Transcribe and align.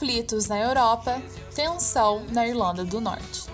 conflitos 0.00 0.48
na 0.48 0.58
Europa, 0.58 1.20
tensão 1.54 2.24
na 2.32 2.48
Irlanda 2.48 2.86
do 2.86 3.02
Norte. 3.02 3.49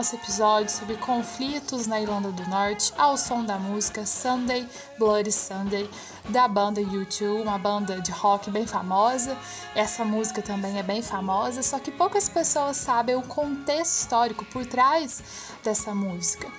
Nosso 0.00 0.16
episódio 0.16 0.70
sobre 0.70 0.96
conflitos 0.96 1.86
na 1.86 2.00
Irlanda 2.00 2.32
do 2.32 2.48
Norte 2.48 2.90
ao 2.96 3.18
som 3.18 3.44
da 3.44 3.58
música 3.58 4.06
Sunday 4.06 4.66
Bloody 4.98 5.30
Sunday 5.30 5.90
da 6.30 6.48
banda 6.48 6.80
U2, 6.80 7.42
uma 7.42 7.58
banda 7.58 8.00
de 8.00 8.10
rock 8.10 8.50
bem 8.50 8.66
famosa. 8.66 9.36
Essa 9.74 10.02
música 10.02 10.40
também 10.40 10.78
é 10.78 10.82
bem 10.82 11.02
famosa, 11.02 11.62
só 11.62 11.78
que 11.78 11.90
poucas 11.90 12.30
pessoas 12.30 12.78
sabem 12.78 13.14
o 13.14 13.20
contexto 13.20 14.00
histórico 14.00 14.42
por 14.46 14.64
trás 14.64 15.22
dessa 15.62 15.94
música. 15.94 16.50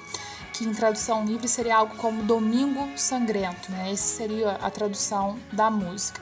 Que 0.53 0.64
em 0.64 0.72
tradução 0.72 1.26
livre 1.26 1.48
seria 1.48 1.78
algo 1.78 1.95
como 1.95 2.22
Domingo 2.22 2.95
Sangrento, 2.95 3.72
né? 3.72 3.92
Essa 3.92 4.17
seria 4.17 4.52
a 4.61 4.70
tradução 4.70 5.39
da 5.52 5.72
música. 5.72 6.22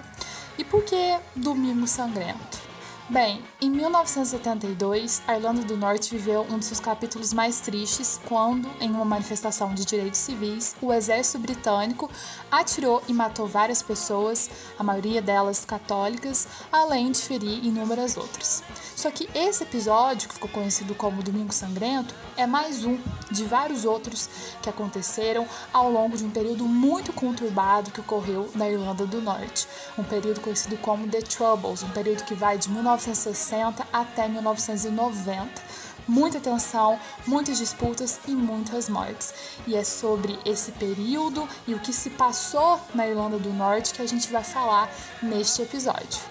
E 0.58 0.64
por 0.64 0.86
que 0.86 1.18
Domingo 1.36 1.86
Sangrento? 1.86 2.69
Bem, 3.10 3.42
em 3.60 3.72
1972, 3.72 5.24
a 5.26 5.36
Irlanda 5.36 5.64
do 5.64 5.76
Norte 5.76 6.12
viveu 6.16 6.46
um 6.48 6.60
dos 6.60 6.68
seus 6.68 6.80
capítulos 6.80 7.34
mais 7.34 7.60
tristes 7.60 8.22
quando, 8.30 8.70
em 8.80 8.92
uma 8.92 9.04
manifestação 9.04 9.74
de 9.74 9.84
direitos 9.84 10.20
civis, 10.20 10.76
o 10.80 10.94
exército 10.94 11.40
britânico 11.40 12.08
atirou 12.52 13.02
e 13.08 13.14
matou 13.14 13.48
várias 13.48 13.82
pessoas, 13.82 14.48
a 14.78 14.84
maioria 14.84 15.24
delas 15.24 15.66
católicas, 15.66 16.48
além 16.72 17.12
de 17.12 17.20
ferir 17.20 17.66
inúmeras 17.66 18.16
outras. 18.16 18.62
Só 18.96 19.10
que 19.10 19.28
esse 19.34 19.64
episódio, 19.64 20.28
que 20.28 20.36
ficou 20.36 20.50
conhecido 20.50 20.94
como 20.94 21.24
Domingo 21.24 21.52
Sangrento, 21.54 22.14
é 22.38 22.46
mais 22.46 22.86
um 22.86 23.00
de 23.32 23.44
vários 23.44 23.86
outros 23.86 24.30
que 24.62 24.70
aconteceram 24.70 25.48
ao 25.74 25.90
longo 25.90 26.16
de 26.16 26.24
um 26.24 26.30
período 26.30 26.66
muito 26.66 27.12
conturbado 27.12 27.90
que 27.90 28.02
ocorreu 28.02 28.52
na 28.54 28.70
Irlanda 28.70 29.08
do 29.08 29.20
Norte, 29.20 29.68
um 29.98 30.04
período 30.04 30.42
conhecido 30.42 30.78
como 30.78 31.08
The 31.08 31.22
Troubles, 31.22 31.82
um 31.82 31.90
período 31.90 32.24
que 32.24 32.36
vai 32.36 32.58
de 32.58 32.70
19 32.70 32.99
1960 33.00 33.88
até 33.94 34.28
1990. 34.28 35.62
Muita 36.08 36.40
tensão, 36.40 37.00
muitas 37.26 37.58
disputas 37.58 38.20
e 38.28 38.32
muitas 38.32 38.90
mortes. 38.90 39.34
E 39.68 39.76
é 39.76 39.84
sobre 39.84 40.38
esse 40.46 40.72
período 40.74 41.48
e 41.68 41.74
o 41.74 41.80
que 41.80 41.94
se 41.94 42.10
passou 42.10 42.80
na 42.94 43.08
Irlanda 43.08 43.38
do 43.38 43.54
Norte 43.54 43.94
que 43.94 44.02
a 44.02 44.08
gente 44.08 44.32
vai 44.32 44.44
falar 44.44 44.90
neste 45.22 45.62
episódio. 45.62 46.29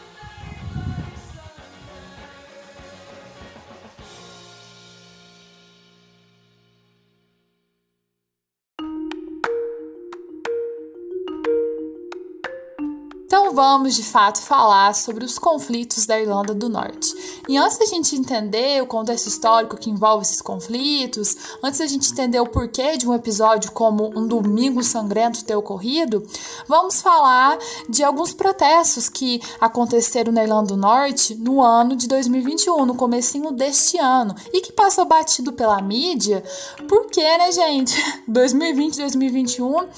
Vamos 13.58 13.96
de 13.96 14.04
fato 14.04 14.40
falar 14.40 14.94
sobre 14.94 15.24
os 15.24 15.36
conflitos 15.36 16.06
da 16.06 16.20
Irlanda 16.20 16.54
do 16.54 16.68
Norte. 16.68 17.12
E 17.48 17.56
antes 17.56 17.76
da 17.76 17.86
gente 17.86 18.14
entender 18.14 18.80
o 18.80 18.86
contexto 18.86 19.26
histórico 19.26 19.76
que 19.76 19.90
envolve 19.90 20.22
esses 20.22 20.40
conflitos, 20.40 21.36
antes 21.60 21.80
da 21.80 21.86
gente 21.88 22.08
entender 22.08 22.38
o 22.38 22.46
porquê 22.46 22.96
de 22.96 23.08
um 23.08 23.12
episódio 23.12 23.72
como 23.72 24.16
um 24.16 24.28
domingo 24.28 24.80
sangrento 24.84 25.44
ter 25.44 25.56
ocorrido, 25.56 26.24
vamos 26.68 27.02
falar 27.02 27.58
de 27.88 28.04
alguns 28.04 28.32
protestos 28.32 29.08
que 29.08 29.42
aconteceram 29.60 30.32
na 30.32 30.44
Irlanda 30.44 30.68
do 30.68 30.76
Norte 30.76 31.34
no 31.34 31.60
ano 31.60 31.96
de 31.96 32.06
2021, 32.06 32.86
no 32.86 32.94
comecinho 32.94 33.50
deste 33.50 33.98
ano, 33.98 34.36
e 34.52 34.60
que 34.60 34.70
passou 34.70 35.04
batido 35.04 35.52
pela 35.52 35.82
mídia, 35.82 36.44
porque, 36.86 37.20
né, 37.20 37.50
gente, 37.50 38.00
2020, 38.28 38.98
2021 38.98 39.88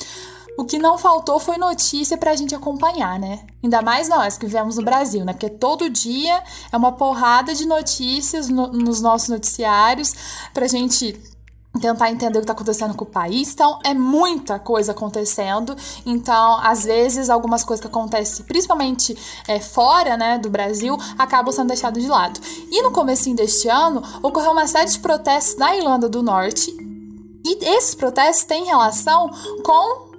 o 0.61 0.65
que 0.67 0.79
não 0.79 0.99
faltou 0.99 1.41
foi 1.41 1.57
notícia 1.57 2.19
pra 2.19 2.37
gente 2.37 2.55
acompanhar, 2.55 3.19
né? 3.19 3.41
Ainda 3.63 3.81
mais 3.81 4.11
nós 4.11 4.37
que 4.37 4.45
vivemos 4.45 4.77
no 4.77 4.83
Brasil, 4.83 5.25
né? 5.25 5.33
Porque 5.33 5.49
todo 5.49 5.89
dia 5.89 6.43
é 6.71 6.77
uma 6.77 6.93
porrada 6.93 7.55
de 7.55 7.67
notícias 7.67 8.51
no, 8.51 8.67
nos 8.67 9.01
nossos 9.01 9.31
noticiários 9.31 10.13
pra 10.53 10.69
gente 10.69 11.19
tentar 11.81 12.11
entender 12.11 12.37
o 12.37 12.41
que 12.41 12.45
está 12.45 12.53
acontecendo 12.53 12.95
com 12.95 13.05
o 13.05 13.09
país. 13.09 13.55
Então, 13.55 13.79
é 13.83 13.95
muita 13.95 14.59
coisa 14.59 14.93
acontecendo. 14.93 15.75
Então, 16.05 16.61
às 16.63 16.85
vezes, 16.85 17.31
algumas 17.31 17.65
coisas 17.65 17.81
que 17.81 17.87
acontecem, 17.87 18.45
principalmente 18.45 19.17
é, 19.49 19.59
fora 19.61 20.15
né, 20.19 20.37
do 20.37 20.51
Brasil, 20.51 20.95
acabam 21.17 21.55
sendo 21.55 21.69
deixadas 21.69 22.03
de 22.03 22.09
lado. 22.09 22.39
E 22.71 22.83
no 22.83 22.91
começo 22.91 23.35
deste 23.35 23.67
ano, 23.67 24.03
ocorreu 24.23 24.53
uma 24.53 24.67
série 24.67 24.91
de 24.91 24.99
protestos 24.99 25.57
na 25.57 25.75
Irlanda 25.75 26.07
do 26.07 26.23
Norte. 26.23 26.71
E 27.47 27.65
esses 27.65 27.95
protestos 27.95 28.45
têm 28.45 28.67
relação 28.67 29.31
com 29.65 30.10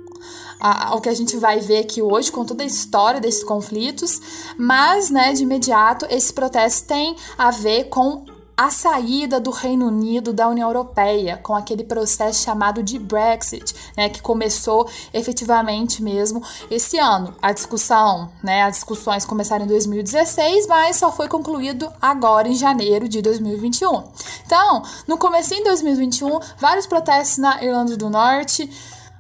ao 0.62 1.02
que 1.02 1.10
a 1.10 1.14
gente 1.14 1.38
vai 1.38 1.60
ver 1.60 1.80
aqui 1.80 2.02
hoje, 2.02 2.32
com 2.32 2.46
toda 2.46 2.64
a 2.64 2.66
história 2.66 3.20
desses 3.20 3.44
conflitos, 3.44 4.22
mas, 4.58 5.10
né, 5.10 5.34
de 5.34 5.44
imediato, 5.44 6.06
esse 6.10 6.32
protesto 6.32 6.88
tem 6.88 7.16
a 7.38 7.50
ver 7.50 7.86
com 7.86 8.26
a 8.56 8.70
saída 8.70 9.40
do 9.40 9.50
Reino 9.50 9.88
Unido 9.88 10.32
da 10.32 10.48
União 10.48 10.70
Europeia, 10.70 11.36
com 11.42 11.56
aquele 11.56 11.84
processo 11.84 12.44
chamado 12.44 12.84
de 12.84 13.00
Brexit, 13.00 13.74
né, 13.98 14.08
que 14.08 14.22
começou 14.22 14.88
efetivamente 15.12 16.04
mesmo 16.04 16.44
esse 16.70 17.00
ano. 17.00 17.34
A 17.42 17.52
discussão, 17.54 18.30
né, 18.44 18.62
as 18.62 18.76
discussões 18.76 19.26
começaram 19.26 19.66
em 19.66 19.68
2016, 19.68 20.68
mas 20.68 20.98
só 20.98 21.12
foi 21.12 21.28
concluído 21.28 21.92
agora 22.00 22.48
em 22.48 22.54
janeiro 22.54 23.10
de 23.10 23.20
2021. 23.20 24.04
Então, 24.46 24.84
no 25.08 25.18
começo 25.18 25.56
em 25.56 25.64
2021, 25.64 26.40
vários 26.60 26.86
protestos 26.86 27.40
na 27.40 27.64
Irlanda 27.64 27.98
do 27.98 28.12
Norte, 28.12 28.70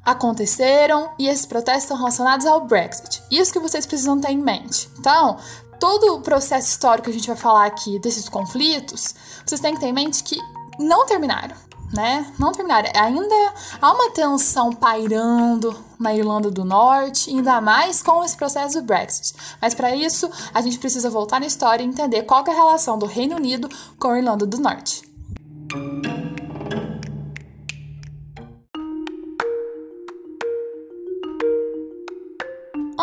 aconteceram 0.03 1.11
e 1.17 1.27
esses 1.27 1.45
protestos 1.45 1.83
estão 1.83 1.97
relacionados 1.97 2.45
ao 2.45 2.65
Brexit. 2.65 3.21
Isso 3.29 3.53
que 3.53 3.59
vocês 3.59 3.85
precisam 3.85 4.19
ter 4.19 4.31
em 4.31 4.37
mente. 4.37 4.89
Então, 4.99 5.37
todo 5.79 6.15
o 6.15 6.21
processo 6.21 6.67
histórico 6.67 7.05
que 7.05 7.11
a 7.11 7.13
gente 7.13 7.27
vai 7.27 7.37
falar 7.37 7.65
aqui 7.65 7.99
desses 7.99 8.27
conflitos, 8.27 9.15
vocês 9.45 9.61
têm 9.61 9.73
que 9.73 9.79
ter 9.79 9.87
em 9.87 9.93
mente 9.93 10.23
que 10.23 10.37
não 10.79 11.05
terminaram, 11.05 11.55
né? 11.93 12.31
Não 12.39 12.51
terminaram. 12.51 12.89
Ainda 12.95 13.53
há 13.81 13.91
uma 13.91 14.11
tensão 14.11 14.73
pairando 14.73 15.75
na 15.99 16.13
Irlanda 16.15 16.49
do 16.49 16.65
Norte, 16.65 17.29
ainda 17.29 17.61
mais 17.61 18.01
com 18.01 18.23
esse 18.23 18.35
processo 18.35 18.79
do 18.79 18.85
Brexit. 18.85 19.35
Mas 19.61 19.73
para 19.73 19.95
isso, 19.95 20.29
a 20.53 20.61
gente 20.61 20.79
precisa 20.79 21.09
voltar 21.09 21.39
na 21.39 21.45
história 21.45 21.83
e 21.83 21.87
entender 21.87 22.23
qual 22.23 22.43
é 22.45 22.51
a 22.51 22.55
relação 22.55 22.97
do 22.97 23.05
Reino 23.05 23.35
Unido 23.35 23.69
com 23.99 24.09
a 24.09 24.17
Irlanda 24.17 24.45
do 24.45 24.59
Norte. 24.59 25.03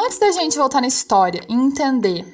Antes 0.09 0.21
da 0.21 0.33
gente 0.33 0.57
voltar 0.57 0.81
na 0.81 0.87
história 0.87 1.43
e 1.51 1.53
entender 1.53 2.25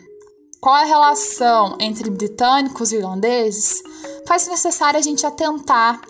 qual 0.60 0.76
é 0.76 0.82
a 0.82 0.86
relação 0.86 1.76
entre 1.80 2.08
britânicos 2.08 2.92
e 2.92 2.98
irlandeses, 2.98 3.82
faz 4.28 4.46
necessário 4.46 4.96
a 4.96 5.02
gente 5.02 5.26
atentar 5.26 6.00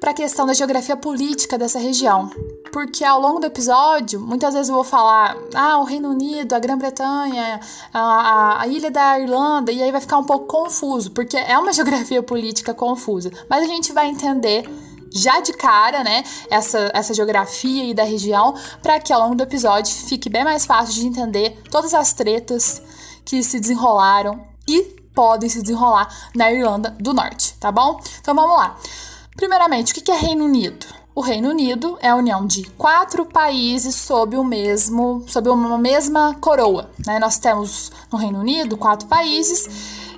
para 0.00 0.12
a 0.12 0.14
questão 0.14 0.46
da 0.46 0.54
geografia 0.54 0.96
política 0.96 1.58
dessa 1.58 1.80
região. 1.80 2.30
Porque 2.72 3.04
ao 3.04 3.20
longo 3.20 3.40
do 3.40 3.46
episódio, 3.46 4.20
muitas 4.20 4.54
vezes 4.54 4.68
eu 4.68 4.76
vou 4.76 4.84
falar, 4.84 5.36
ah, 5.56 5.78
o 5.78 5.82
Reino 5.82 6.08
Unido, 6.08 6.52
a 6.52 6.60
Grã-Bretanha, 6.60 7.58
a, 7.92 8.62
a, 8.62 8.68
ilha 8.68 8.88
da 8.88 9.18
Irlanda, 9.18 9.72
e 9.72 9.82
aí 9.82 9.90
vai 9.90 10.00
ficar 10.00 10.18
um 10.18 10.24
pouco 10.24 10.46
confuso, 10.46 11.10
porque 11.10 11.36
é 11.36 11.58
uma 11.58 11.72
geografia 11.74 12.22
política 12.22 12.72
confusa. 12.72 13.28
Mas 13.50 13.64
a 13.64 13.66
gente 13.66 13.92
vai 13.92 14.06
entender 14.06 14.70
já 15.14 15.40
de 15.40 15.52
cara, 15.52 16.02
né, 16.02 16.24
essa, 16.50 16.90
essa 16.94 17.14
geografia 17.14 17.84
e 17.84 17.94
da 17.94 18.04
região, 18.04 18.54
para 18.82 18.98
que 19.00 19.12
ao 19.12 19.20
longo 19.20 19.34
do 19.34 19.42
episódio 19.42 19.92
fique 19.92 20.28
bem 20.28 20.44
mais 20.44 20.64
fácil 20.64 20.94
de 20.94 21.06
entender 21.06 21.62
todas 21.70 21.94
as 21.94 22.12
tretas 22.12 22.82
que 23.24 23.42
se 23.42 23.60
desenrolaram 23.60 24.44
e 24.66 24.82
podem 25.14 25.48
se 25.48 25.60
desenrolar 25.60 26.08
na 26.34 26.50
Irlanda 26.50 26.96
do 26.98 27.12
Norte, 27.12 27.54
tá 27.60 27.70
bom? 27.70 28.00
Então 28.20 28.34
vamos 28.34 28.56
lá. 28.56 28.76
Primeiramente, 29.36 29.92
o 29.92 29.94
que 29.94 30.10
é 30.10 30.16
Reino 30.16 30.44
Unido? 30.44 30.86
O 31.14 31.20
Reino 31.20 31.50
Unido 31.50 31.98
é 32.00 32.08
a 32.08 32.16
união 32.16 32.46
de 32.46 32.64
quatro 32.70 33.26
países 33.26 33.94
sob 33.94 34.36
o 34.36 34.42
mesmo, 34.42 35.22
sob 35.28 35.50
uma 35.50 35.76
mesma 35.76 36.34
coroa. 36.40 36.90
Né? 37.06 37.18
Nós 37.18 37.38
temos 37.38 37.92
no 38.10 38.18
Reino 38.18 38.38
Unido 38.38 38.78
quatro 38.78 39.06
países 39.06 39.68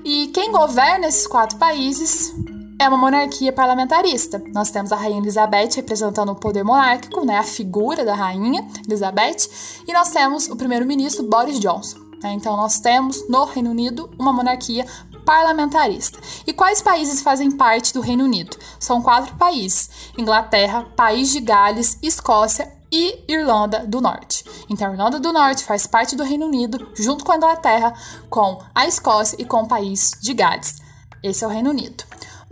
e 0.05 0.29
quem 0.29 0.53
governa 0.53 1.09
esses 1.09 1.27
quatro 1.27 1.59
países 1.59 2.33
é 2.79 2.89
uma 2.89 2.97
monarquia 2.97 3.53
parlamentarista. 3.53 4.43
Nós 4.53 4.71
temos 4.71 4.93
a 4.93 4.97
Rainha 4.97 5.19
Elizabeth 5.19 5.77
representando 5.77 6.31
o 6.31 6.35
poder 6.35 6.65
monárquico, 6.65 7.25
né, 7.25 7.39
a 7.39 7.43
figura 7.43 8.05
da 8.05 8.15
Rainha 8.15 8.67
Elizabeth, 8.87 9.49
e 9.87 9.93
nós 9.93 10.11
temos 10.11 10.49
o 10.49 10.57
primeiro-ministro 10.57 11.29
Boris 11.29 11.59
Johnson. 11.61 11.99
Né? 12.23 12.33
Então, 12.33 12.57
nós 12.57 12.81
temos 12.81 13.29
no 13.29 13.45
Reino 13.45 13.71
Unido 13.71 14.11
uma 14.19 14.33
monarquia 14.33 14.87
parlamentarista. 15.25 16.19
E 16.47 16.53
quais 16.53 16.83
países 16.83 17.23
fazem 17.23 17.51
parte 17.51 17.93
do 17.93 18.01
Reino 18.01 18.25
Unido? 18.25 18.57
São 18.79 19.03
quatro 19.03 19.35
países: 19.37 19.91
Inglaterra, 20.19 20.87
País 20.97 21.31
de 21.31 21.41
Gales, 21.41 21.99
Escócia 22.03 22.73
e 22.91 23.25
Irlanda 23.29 23.87
do 23.87 24.01
Norte. 24.01 24.45
Então, 24.69 24.89
a 24.89 24.93
Irlanda 24.93 25.19
do 25.19 25.33
Norte 25.33 25.65
faz 25.65 25.87
parte 25.87 26.17
do 26.17 26.23
Reino 26.23 26.47
Unido, 26.47 26.89
junto 26.95 27.25
com 27.25 27.33
a 27.33 27.37
Inglaterra, 27.37 27.93
com 28.31 28.59
a 28.75 28.87
Escócia 28.87 29.37
e 29.39 29.45
com 29.45 29.63
o 29.63 29.69
País 29.69 30.13
de 30.21 30.33
Gales. 30.33 30.77
Esse 31.23 31.43
é 31.43 31.47
o 31.47 31.51
Reino 31.51 31.71
Unido. 31.71 32.05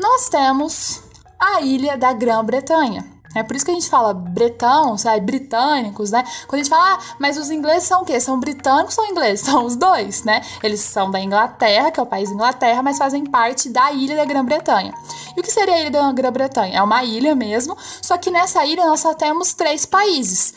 Nós 0.03 0.29
temos 0.29 1.01
a 1.39 1.61
ilha 1.61 1.97
da 1.97 2.13
Grã-Bretanha. 2.13 3.09
É 3.37 3.43
por 3.45 3.55
isso 3.55 3.65
que 3.65 3.71
a 3.71 3.75
gente 3.75 3.89
fala 3.89 4.13
bretão, 4.13 4.99
sabe, 4.99 5.21
britânicos, 5.21 6.11
né? 6.11 6.25
Quando 6.49 6.55
a 6.55 6.65
gente 6.65 6.69
fala, 6.69 6.95
ah, 6.95 7.15
mas 7.21 7.39
os 7.39 7.53
ingleses 7.53 7.85
são 7.85 8.03
o 8.03 8.05
quê? 8.05 8.19
São 8.19 8.41
britânicos 8.41 8.99
ou 8.99 9.07
ingleses? 9.07 9.47
São 9.47 9.65
os 9.65 9.77
dois, 9.77 10.25
né? 10.25 10.43
Eles 10.61 10.81
são 10.81 11.09
da 11.09 11.21
Inglaterra, 11.21 11.93
que 11.93 12.01
é 12.01 12.03
o 12.03 12.07
país 12.07 12.29
da 12.31 12.35
Inglaterra, 12.35 12.83
mas 12.83 12.99
fazem 12.99 13.25
parte 13.25 13.71
da 13.71 13.93
ilha 13.93 14.17
da 14.17 14.25
Grã-Bretanha. 14.25 14.93
E 15.37 15.41
o 15.41 15.43
que 15.43 15.53
seria 15.53 15.75
a 15.75 15.81
ilha 15.81 15.91
da 15.93 16.13
Grã-Bretanha? 16.13 16.79
É 16.79 16.83
uma 16.83 17.05
ilha 17.05 17.37
mesmo, 17.37 17.77
só 18.03 18.19
que 18.19 18.29
nessa 18.29 18.67
ilha 18.67 18.85
nós 18.85 18.99
só 18.99 19.15
temos 19.15 19.55
três 19.55 19.87
países. 19.87 20.53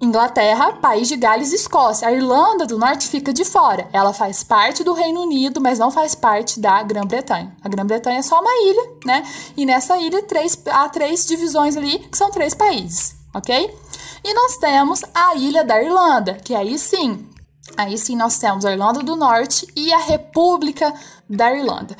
Inglaterra, 0.00 0.72
País 0.72 1.08
de 1.08 1.16
Gales 1.16 1.52
e 1.52 1.56
Escócia. 1.56 2.08
A 2.08 2.12
Irlanda 2.12 2.64
do 2.64 2.78
Norte 2.78 3.06
fica 3.06 3.34
de 3.34 3.44
fora. 3.44 3.86
Ela 3.92 4.14
faz 4.14 4.42
parte 4.42 4.82
do 4.82 4.94
Reino 4.94 5.20
Unido, 5.20 5.60
mas 5.60 5.78
não 5.78 5.90
faz 5.90 6.14
parte 6.14 6.58
da 6.58 6.82
Grã-Bretanha. 6.82 7.54
A 7.62 7.68
Grã-Bretanha 7.68 8.20
é 8.20 8.22
só 8.22 8.40
uma 8.40 8.50
ilha, 8.50 8.90
né? 9.04 9.22
E 9.56 9.66
nessa 9.66 9.98
ilha 9.98 10.22
três, 10.22 10.58
há 10.70 10.88
três 10.88 11.26
divisões 11.26 11.76
ali, 11.76 11.98
que 11.98 12.16
são 12.16 12.30
três 12.30 12.54
países, 12.54 13.14
ok? 13.34 13.76
E 14.24 14.34
nós 14.34 14.56
temos 14.56 15.02
a 15.14 15.34
Ilha 15.34 15.64
da 15.64 15.82
Irlanda, 15.82 16.34
que 16.34 16.54
aí 16.54 16.78
sim, 16.78 17.26
aí 17.76 17.96
sim 17.98 18.16
nós 18.16 18.38
temos 18.38 18.64
a 18.64 18.72
Irlanda 18.72 19.02
do 19.02 19.16
Norte 19.16 19.66
e 19.76 19.92
a 19.92 19.98
República 19.98 20.94
da 21.28 21.54
Irlanda. 21.54 21.94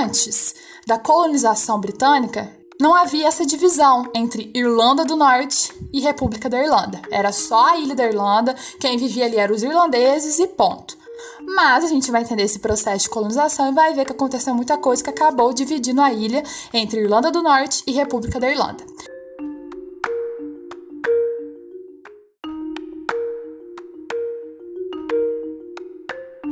Antes 0.00 0.54
da 0.86 0.98
colonização 0.98 1.78
britânica, 1.80 2.50
não 2.80 2.94
havia 2.94 3.26
essa 3.26 3.44
divisão 3.44 4.08
entre 4.14 4.52
Irlanda 4.54 5.04
do 5.04 5.16
Norte 5.16 5.72
e 5.92 6.00
República 6.00 6.48
da 6.48 6.62
Irlanda. 6.62 7.02
Era 7.10 7.32
só 7.32 7.70
a 7.70 7.76
ilha 7.76 7.94
da 7.94 8.06
Irlanda, 8.06 8.54
quem 8.78 8.96
vivia 8.96 9.24
ali 9.24 9.36
eram 9.36 9.54
os 9.54 9.64
irlandeses 9.64 10.38
e 10.38 10.46
ponto. 10.46 10.96
Mas 11.42 11.84
a 11.84 11.88
gente 11.88 12.10
vai 12.10 12.22
entender 12.22 12.44
esse 12.44 12.60
processo 12.60 13.04
de 13.04 13.10
colonização 13.10 13.70
e 13.70 13.74
vai 13.74 13.94
ver 13.94 14.04
que 14.04 14.12
aconteceu 14.12 14.54
muita 14.54 14.78
coisa 14.78 15.02
que 15.02 15.10
acabou 15.10 15.52
dividindo 15.52 16.00
a 16.00 16.12
ilha 16.12 16.44
entre 16.72 17.00
Irlanda 17.00 17.32
do 17.32 17.42
Norte 17.42 17.82
e 17.84 17.92
República 17.92 18.38
da 18.38 18.48
Irlanda. 18.48 18.84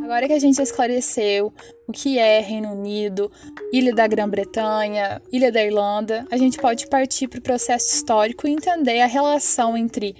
Agora 0.06 0.28
que 0.28 0.34
a 0.34 0.38
gente 0.38 0.62
esclareceu 0.62 1.52
o 1.84 1.92
que 1.92 2.16
é 2.16 2.38
Reino 2.38 2.70
Unido, 2.72 3.28
Ilha 3.72 3.92
da 3.92 4.06
Grã-Bretanha, 4.06 5.20
Ilha 5.32 5.50
da 5.50 5.60
Irlanda, 5.60 6.24
a 6.30 6.36
gente 6.36 6.58
pode 6.58 6.86
partir 6.86 7.26
para 7.26 7.40
o 7.40 7.42
processo 7.42 7.92
histórico 7.92 8.46
e 8.46 8.52
entender 8.52 9.00
a 9.00 9.06
relação 9.06 9.76
entre 9.76 10.14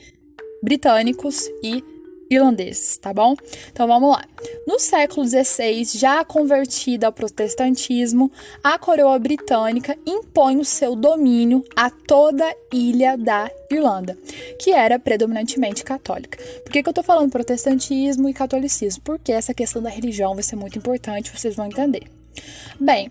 britânicos 0.61 1.47
e 1.63 1.85
irlandeses, 2.31 2.97
tá 2.99 3.13
bom? 3.13 3.37
Então 3.71 3.87
vamos 3.87 4.11
lá. 4.11 4.25
No 4.67 4.79
século 4.79 5.27
XVI, 5.27 5.85
já 5.85 6.25
convertida 6.25 7.07
ao 7.07 7.13
protestantismo, 7.13 8.31
a 8.63 8.79
coroa 8.79 9.19
britânica 9.19 9.97
impõe 10.07 10.59
o 10.59 10.65
seu 10.65 10.97
domínio 10.97 11.65
a 11.75 11.91
toda 11.91 12.45
a 12.45 12.55
ilha 12.73 13.17
da 13.17 13.51
Irlanda, 13.71 14.17
que 14.59 14.71
era 14.71 14.99
predominantemente 14.99 15.85
católica. 15.85 16.39
Por 16.65 16.73
que, 16.73 16.83
que 16.83 16.89
eu 16.89 16.95
tô 16.95 17.03
falando 17.03 17.31
protestantismo 17.31 18.29
e 18.29 18.35
catolicismo? 18.35 19.03
Porque 19.05 19.33
essa 19.33 19.55
questão 19.55 19.83
da 19.83 19.91
religião 19.91 20.35
vai 20.35 20.43
ser 20.43 20.57
muito 20.57 20.79
importante, 20.79 21.31
vocês 21.31 21.55
vão 21.55 21.67
entender. 21.67 22.03
Bem, 22.79 23.11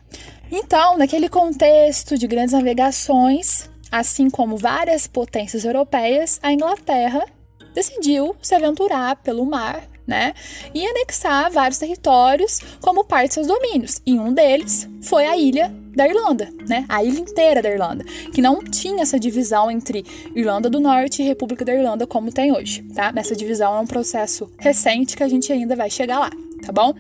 então, 0.52 0.98
naquele 0.98 1.28
contexto 1.28 2.18
de 2.18 2.28
grandes 2.28 2.54
navegações, 2.54 3.70
assim 3.92 4.30
como 4.30 4.58
várias 4.58 5.08
potências 5.08 5.66
europeias, 5.66 6.40
a 6.44 6.54
Inglaterra 6.54 7.26
decidiu 7.76 8.36
se 8.42 8.56
aventurar 8.56 9.18
pelo 9.18 9.46
mar, 9.46 9.88
né, 10.08 10.34
e 10.74 10.86
anexar 10.86 11.52
vários 11.52 11.80
territórios 11.80 12.60
como 12.80 13.04
parte 13.04 13.30
de 13.30 13.34
seus 13.36 13.48
domínios. 13.48 14.02
E 14.06 14.18
um 14.18 14.34
deles 14.34 14.88
foi 15.02 15.26
a 15.26 15.36
ilha 15.36 15.74
da 15.96 16.08
Irlanda, 16.08 16.50
né, 16.68 16.86
a 16.88 17.04
ilha 17.04 17.20
inteira 17.20 17.62
da 17.62 17.70
Irlanda, 17.70 18.04
que 18.34 18.42
não 18.42 18.64
tinha 18.64 19.02
essa 19.02 19.20
divisão 19.20 19.70
entre 19.72 20.06
Irlanda 20.36 20.70
do 20.70 20.80
Norte 20.80 21.22
e 21.22 21.26
República 21.26 21.66
da 21.66 21.74
Irlanda 21.74 22.06
como 22.06 22.32
tem 22.32 22.52
hoje, 22.52 22.84
tá? 22.94 23.12
Nessa 23.12 23.36
divisão 23.36 23.76
é 23.76 23.80
um 23.80 23.88
processo 23.88 24.50
recente 24.58 25.18
que 25.18 25.24
a 25.24 25.28
gente 25.28 25.52
ainda 25.52 25.76
vai 25.76 25.90
chegar 25.90 26.20
lá 26.20 26.30
tá 26.66 26.72
bom? 26.72 26.94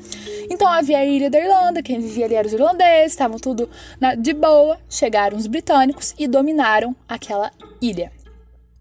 Então 0.49 0.67
havia 0.67 0.99
a 0.99 1.05
ilha 1.05 1.29
da 1.29 1.39
Irlanda, 1.39 1.81
quem 1.81 1.99
vivia 1.99 2.25
ali 2.25 2.35
eram 2.35 2.47
os 2.47 2.53
irlandeses, 2.53 3.13
estavam 3.13 3.39
tudo 3.39 3.67
na, 3.99 4.13
de 4.13 4.31
boa. 4.31 4.77
Chegaram 4.87 5.35
os 5.35 5.47
britânicos 5.47 6.13
e 6.19 6.27
dominaram 6.27 6.95
aquela 7.07 7.51
ilha. 7.81 8.11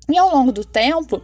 E 0.09 0.19
ao 0.19 0.31
longo 0.31 0.53
do 0.53 0.65
tempo, 0.65 1.23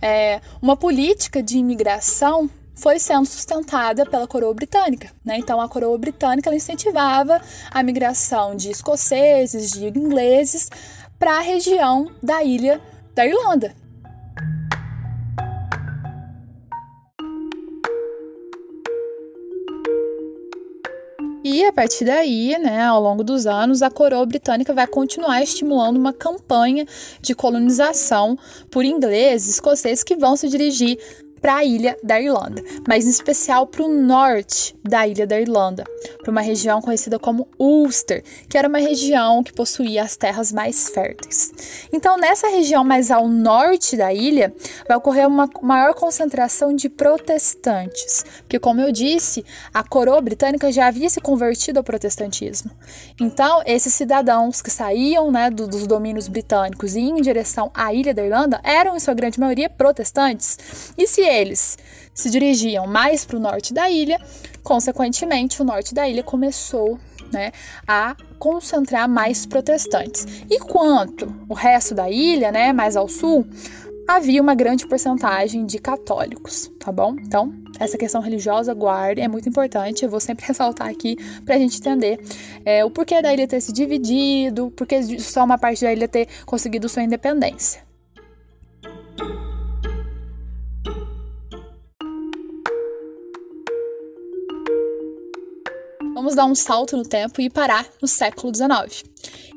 é, 0.00 0.40
uma 0.60 0.76
política 0.76 1.42
de 1.42 1.58
imigração 1.58 2.48
foi 2.74 2.98
sendo 2.98 3.26
sustentada 3.26 4.06
pela 4.06 4.26
coroa 4.26 4.54
britânica. 4.54 5.10
Né? 5.24 5.36
Então, 5.38 5.60
a 5.60 5.68
coroa 5.68 5.96
britânica 5.98 6.54
incentivava 6.54 7.40
a 7.70 7.82
migração 7.82 8.56
de 8.56 8.70
escoceses, 8.70 9.70
de 9.70 9.86
ingleses, 9.86 10.68
para 11.18 11.38
a 11.38 11.40
região 11.40 12.10
da 12.22 12.42
ilha 12.42 12.80
da 13.14 13.26
Irlanda. 13.26 13.81
E 21.52 21.66
a 21.66 21.70
partir 21.70 22.06
daí, 22.06 22.56
né, 22.58 22.82
ao 22.82 22.98
longo 22.98 23.22
dos 23.22 23.46
anos, 23.46 23.82
a 23.82 23.90
coroa 23.90 24.24
britânica 24.24 24.72
vai 24.72 24.86
continuar 24.86 25.42
estimulando 25.42 25.98
uma 25.98 26.10
campanha 26.10 26.86
de 27.20 27.34
colonização 27.34 28.38
por 28.70 28.86
ingleses, 28.86 29.50
escoceses 29.50 30.02
que 30.02 30.16
vão 30.16 30.34
se 30.34 30.48
dirigir 30.48 30.98
para 31.42 31.56
a 31.56 31.64
ilha 31.64 31.98
da 32.04 32.20
Irlanda, 32.20 32.62
mas 32.86 33.04
em 33.04 33.10
especial 33.10 33.66
para 33.66 33.82
o 33.82 33.88
norte 33.88 34.76
da 34.82 35.06
ilha 35.06 35.26
da 35.26 35.40
Irlanda, 35.40 35.84
para 36.22 36.30
uma 36.30 36.40
região 36.40 36.80
conhecida 36.80 37.18
como 37.18 37.48
Ulster, 37.58 38.22
que 38.48 38.56
era 38.56 38.68
uma 38.68 38.78
região 38.78 39.42
que 39.42 39.52
possuía 39.52 40.04
as 40.04 40.16
terras 40.16 40.52
mais 40.52 40.88
férteis. 40.88 41.52
Então, 41.92 42.16
nessa 42.16 42.48
região 42.48 42.84
mais 42.84 43.10
ao 43.10 43.26
norte 43.26 43.96
da 43.96 44.14
ilha, 44.14 44.54
vai 44.86 44.96
ocorrer 44.96 45.26
uma 45.26 45.50
maior 45.60 45.94
concentração 45.94 46.74
de 46.74 46.88
protestantes, 46.88 48.24
porque, 48.42 48.60
como 48.60 48.80
eu 48.80 48.92
disse, 48.92 49.44
a 49.74 49.82
coroa 49.82 50.20
britânica 50.20 50.70
já 50.70 50.86
havia 50.86 51.10
se 51.10 51.20
convertido 51.20 51.78
ao 51.78 51.84
protestantismo. 51.84 52.70
Então, 53.20 53.62
esses 53.66 53.92
cidadãos 53.92 54.62
que 54.62 54.70
saíam 54.70 55.32
né, 55.32 55.50
do, 55.50 55.66
dos 55.66 55.88
domínios 55.88 56.28
britânicos 56.28 56.94
e 56.94 57.00
iam 57.00 57.18
em 57.18 57.22
direção 57.22 57.68
à 57.74 57.92
ilha 57.92 58.14
da 58.14 58.24
Irlanda 58.24 58.60
eram, 58.62 58.96
em 58.96 59.00
sua 59.00 59.14
grande 59.14 59.40
maioria, 59.40 59.68
protestantes. 59.68 60.92
E 60.96 61.06
se 61.06 61.31
eles 61.32 61.78
se 62.14 62.30
dirigiam 62.30 62.86
mais 62.86 63.24
para 63.24 63.36
o 63.36 63.40
norte 63.40 63.72
da 63.72 63.88
ilha, 63.88 64.20
consequentemente, 64.62 65.60
o 65.62 65.64
norte 65.64 65.94
da 65.94 66.08
ilha 66.08 66.22
começou 66.22 66.98
né, 67.32 67.52
a 67.88 68.14
concentrar 68.38 69.08
mais 69.08 69.46
protestantes. 69.46 70.26
Enquanto 70.50 71.34
o 71.48 71.54
resto 71.54 71.94
da 71.94 72.10
ilha, 72.10 72.52
né, 72.52 72.72
mais 72.72 72.96
ao 72.96 73.08
sul, 73.08 73.46
havia 74.06 74.42
uma 74.42 74.54
grande 74.54 74.86
porcentagem 74.86 75.64
de 75.64 75.78
católicos, 75.78 76.70
tá 76.78 76.92
bom? 76.92 77.16
Então, 77.20 77.52
essa 77.78 77.96
questão 77.96 78.20
religiosa, 78.20 78.74
guarde, 78.74 79.20
é 79.20 79.28
muito 79.28 79.48
importante. 79.48 80.04
Eu 80.04 80.10
vou 80.10 80.20
sempre 80.20 80.44
ressaltar 80.46 80.88
aqui 80.88 81.16
para 81.44 81.54
a 81.54 81.58
gente 81.58 81.78
entender 81.78 82.20
é, 82.64 82.84
o 82.84 82.90
porquê 82.90 83.22
da 83.22 83.32
ilha 83.32 83.46
ter 83.46 83.60
se 83.60 83.72
dividido, 83.72 84.72
porque 84.76 85.02
só 85.18 85.44
uma 85.44 85.58
parte 85.58 85.82
da 85.82 85.92
ilha 85.92 86.08
ter 86.08 86.28
conseguido 86.44 86.88
sua 86.88 87.02
independência. 87.02 87.82
Vamos 96.22 96.36
dar 96.36 96.44
um 96.44 96.54
salto 96.54 96.96
no 96.96 97.02
tempo 97.02 97.40
e 97.40 97.50
parar 97.50 97.84
no 98.00 98.06
século 98.06 98.54
XIX. 98.54 99.02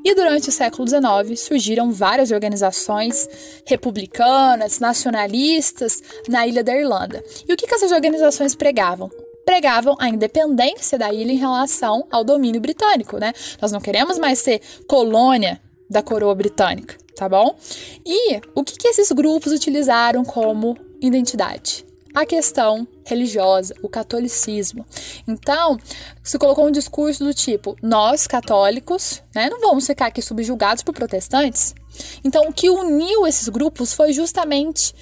E 0.03 0.15
durante 0.15 0.50
o 0.50 0.51
século 0.51 0.88
XIX 0.88 1.39
surgiram 1.39 1.91
várias 1.91 2.31
organizações 2.31 3.29
republicanas, 3.67 4.79
nacionalistas 4.79 6.01
na 6.27 6.48
ilha 6.48 6.63
da 6.63 6.75
Irlanda. 6.75 7.24
E 7.48 7.53
o 7.53 7.55
que, 7.55 7.67
que 7.67 7.75
essas 7.75 7.91
organizações 7.91 8.55
pregavam? 8.55 9.12
pregavam 9.45 9.95
a 10.00 10.10
independência 10.10 10.98
da 10.98 11.13
ilha 11.13 11.31
em 11.31 11.38
relação 11.38 12.07
ao 12.10 12.24
domínio 12.24 12.60
britânico, 12.60 13.19
né? 13.19 13.31
Nós 13.62 13.72
não 13.72 13.79
queremos 13.79 14.17
mais 14.17 14.39
ser 14.39 14.60
colônia 14.88 15.62
da 15.88 16.01
coroa 16.01 16.34
britânica, 16.34 16.98
tá 17.15 17.29
bom? 17.29 17.55
E 18.03 18.41
o 18.55 18.63
que, 18.63 18.75
que 18.75 18.88
esses 18.88 19.12
grupos 19.12 19.53
utilizaram 19.53 20.25
como 20.25 20.75
identidade? 21.00 21.85
A 22.15 22.25
questão 22.25 22.88
religiosa, 23.03 23.75
o 23.84 23.89
catolicismo. 23.89 24.86
Então, 25.27 25.77
se 26.24 26.39
colocou 26.39 26.65
um 26.65 26.72
discurso 26.72 27.25
do 27.25 27.34
tipo: 27.34 27.75
nós 27.81 28.25
católicos, 28.25 29.22
né, 29.36 29.50
não 29.50 29.60
vamos 29.60 29.86
ficar 29.86 30.07
aqui 30.07 30.22
subjugados 30.22 30.81
por 30.81 30.93
protestantes. 30.95 31.75
Então, 32.24 32.48
o 32.48 32.53
que 32.53 32.69
uniu 32.69 33.27
esses 33.27 33.50
grupos 33.50 33.93
foi 33.93 34.13
justamente 34.13 34.95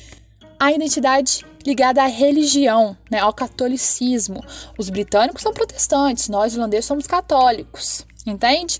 a 0.59 0.71
identidade 0.71 1.45
ligada 1.65 2.01
à 2.03 2.07
religião, 2.07 2.97
né, 3.09 3.19
ao 3.19 3.33
catolicismo. 3.33 4.43
Os 4.77 4.89
britânicos 4.89 5.41
são 5.41 5.53
protestantes, 5.53 6.29
nós 6.29 6.53
irlandeses 6.53 6.85
somos 6.85 7.07
católicos, 7.07 8.05
entende? 8.25 8.79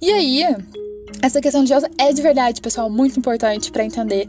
E 0.00 0.10
aí, 0.10 0.44
essa 1.22 1.40
questão 1.40 1.60
religiosa 1.60 1.90
é 1.98 2.12
de 2.12 2.22
verdade, 2.22 2.60
pessoal, 2.60 2.88
muito 2.88 3.18
importante 3.18 3.70
para 3.70 3.84
entender 3.84 4.28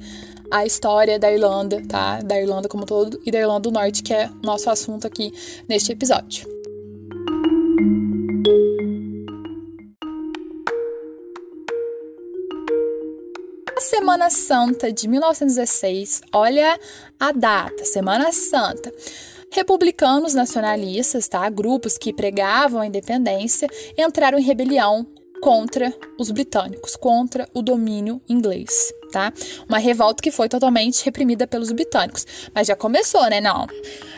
a 0.51 0.65
história 0.65 1.17
da 1.17 1.31
Irlanda, 1.31 1.81
tá? 1.87 2.19
Da 2.19 2.39
Irlanda 2.39 2.67
como 2.67 2.85
todo 2.85 3.19
e 3.25 3.31
da 3.31 3.39
Irlanda 3.39 3.61
do 3.61 3.71
Norte, 3.71 4.03
que 4.03 4.13
é 4.13 4.29
nosso 4.43 4.69
assunto 4.69 5.07
aqui 5.07 5.33
neste 5.67 5.93
episódio. 5.93 6.45
A 13.75 13.79
Semana 13.79 14.29
Santa 14.29 14.91
de 14.91 15.07
1916, 15.07 16.21
olha 16.33 16.77
a 17.17 17.31
data, 17.31 17.85
Semana 17.85 18.31
Santa. 18.33 18.91
Republicanos 19.49 20.33
nacionalistas, 20.33 21.27
tá? 21.27 21.49
Grupos 21.49 21.97
que 21.97 22.13
pregavam 22.13 22.81
a 22.81 22.87
independência, 22.87 23.67
entraram 23.97 24.37
em 24.37 24.43
rebelião 24.43 25.05
contra 25.41 25.93
os 26.19 26.29
britânicos, 26.29 26.95
contra 26.95 27.49
o 27.53 27.61
domínio 27.61 28.21
inglês, 28.29 28.93
tá? 29.11 29.31
Uma 29.67 29.77
revolta 29.77 30.23
que 30.23 30.31
foi 30.31 30.49
totalmente 30.49 31.03
reprimida 31.03 31.45
pelos 31.45 31.71
britânicos. 31.71 32.25
Mas 32.55 32.67
já 32.67 32.75
começou, 32.75 33.29
né? 33.29 33.41
Não. 33.41 33.67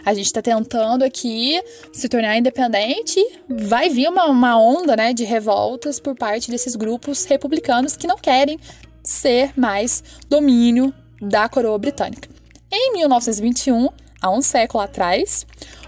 A 0.05 0.13
gente 0.13 0.31
tá 0.31 0.41
tentando 0.41 1.03
aqui 1.03 1.61
se 1.91 2.07
tornar 2.07 2.37
independente, 2.37 3.19
vai 3.49 3.89
vir 3.89 4.07
uma, 4.07 4.25
uma 4.25 4.59
onda, 4.59 4.95
né, 4.95 5.13
de 5.13 5.23
revoltas 5.23 5.99
por 5.99 6.15
parte 6.15 6.51
desses 6.51 6.75
grupos 6.75 7.25
republicanos 7.25 7.97
que 7.97 8.07
não 8.07 8.17
querem 8.17 8.59
ser 9.03 9.51
mais 9.57 10.03
domínio 10.29 10.93
da 11.21 11.49
coroa 11.49 11.77
britânica. 11.77 12.29
Em 12.71 12.93
1921, 12.93 13.89
há 14.21 14.31
um 14.31 14.41
século 14.41 14.83
atrás, 14.83 15.45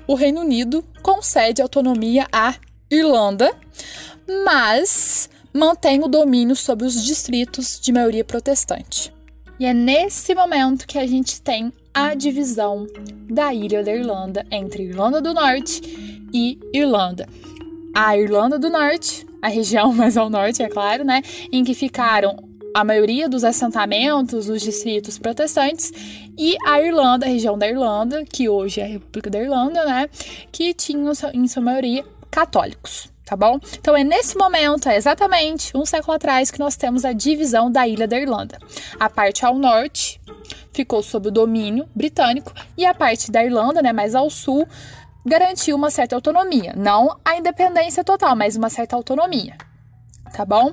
o 0.08 0.16
Reino 0.16 0.42
Unido 0.42 0.84
concede 1.02 1.62
autonomia 1.62 2.28
à 2.32 2.56
Irlanda, 2.92 3.52
mas 4.46 5.30
mantém 5.56 6.04
o 6.04 6.10
domínio 6.10 6.54
sobre 6.54 6.86
os 6.86 7.02
distritos 7.02 7.80
de 7.80 7.94
maioria 7.94 8.26
protestante. 8.26 9.14
E 9.58 9.66
é 9.66 9.74
nesse 9.74 10.36
momento 10.36 10.86
que 10.86 11.00
a 11.00 11.08
gente 11.08 11.42
tem 11.42 11.72
a 11.94 12.14
divisão 12.14 12.86
da 13.30 13.54
ilha 13.54 13.82
da 13.82 13.96
Irlanda 13.96 14.46
entre 14.52 14.84
Irlanda 14.84 15.22
do 15.22 15.34
Norte 15.34 15.82
e 16.34 16.60
Irlanda. 16.74 17.26
A 17.96 18.18
Irlanda 18.18 18.60
do 18.60 18.70
Norte, 18.70 19.26
a 19.42 19.48
região 19.48 19.94
mais 19.96 20.18
ao 20.18 20.30
norte, 20.30 20.62
é 20.62 20.68
claro, 20.68 21.06
né, 21.06 21.22
em 21.50 21.64
que 21.64 21.74
ficaram 21.74 22.36
a 22.74 22.84
maioria 22.84 23.30
dos 23.30 23.46
assentamentos 23.46 24.48
dos 24.48 24.62
distritos 24.62 25.18
protestantes 25.18 25.94
e 26.38 26.58
a 26.68 26.82
Irlanda, 26.82 27.26
a 27.26 27.30
região 27.30 27.58
da 27.58 27.66
Irlanda, 27.66 28.26
que 28.26 28.50
hoje 28.50 28.82
é 28.82 28.84
a 28.84 28.88
República 28.88 29.30
da 29.30 29.42
Irlanda, 29.42 29.86
né, 29.86 30.10
que 30.52 30.74
tinham 30.74 31.14
em 31.34 31.48
sua 31.48 31.64
maioria 31.64 32.04
católicos 32.36 33.10
tá 33.26 33.36
bom? 33.36 33.60
Então 33.80 33.96
é 33.96 34.04
nesse 34.04 34.38
momento, 34.38 34.88
é 34.88 34.96
exatamente 34.96 35.76
um 35.76 35.84
século 35.84 36.14
atrás, 36.16 36.52
que 36.52 36.60
nós 36.60 36.76
temos 36.76 37.04
a 37.04 37.12
divisão 37.12 37.72
da 37.72 37.88
ilha 37.88 38.08
da 38.08 38.20
Irlanda. 38.20 38.60
A 39.00 39.10
parte 39.10 39.44
ao 39.44 39.56
norte 39.58 40.22
ficou 40.72 41.02
sob 41.02 41.30
o 41.30 41.32
domínio 41.32 41.90
britânico 41.96 42.54
e 42.78 42.86
a 42.86 42.94
parte 42.94 43.32
da 43.32 43.44
Irlanda, 43.44 43.82
né, 43.82 43.92
mais 43.92 44.14
ao 44.14 44.30
sul, 44.30 44.68
garantiu 45.26 45.76
uma 45.76 45.90
certa 45.90 46.16
autonomia, 46.16 46.74
não 46.78 47.18
a 47.26 47.36
independência 47.36 48.04
total, 48.04 48.36
mas 48.36 48.56
uma 48.56 48.70
certa 48.70 48.96
autonomia, 48.96 49.58
tá 50.32 50.46
bom? 50.46 50.72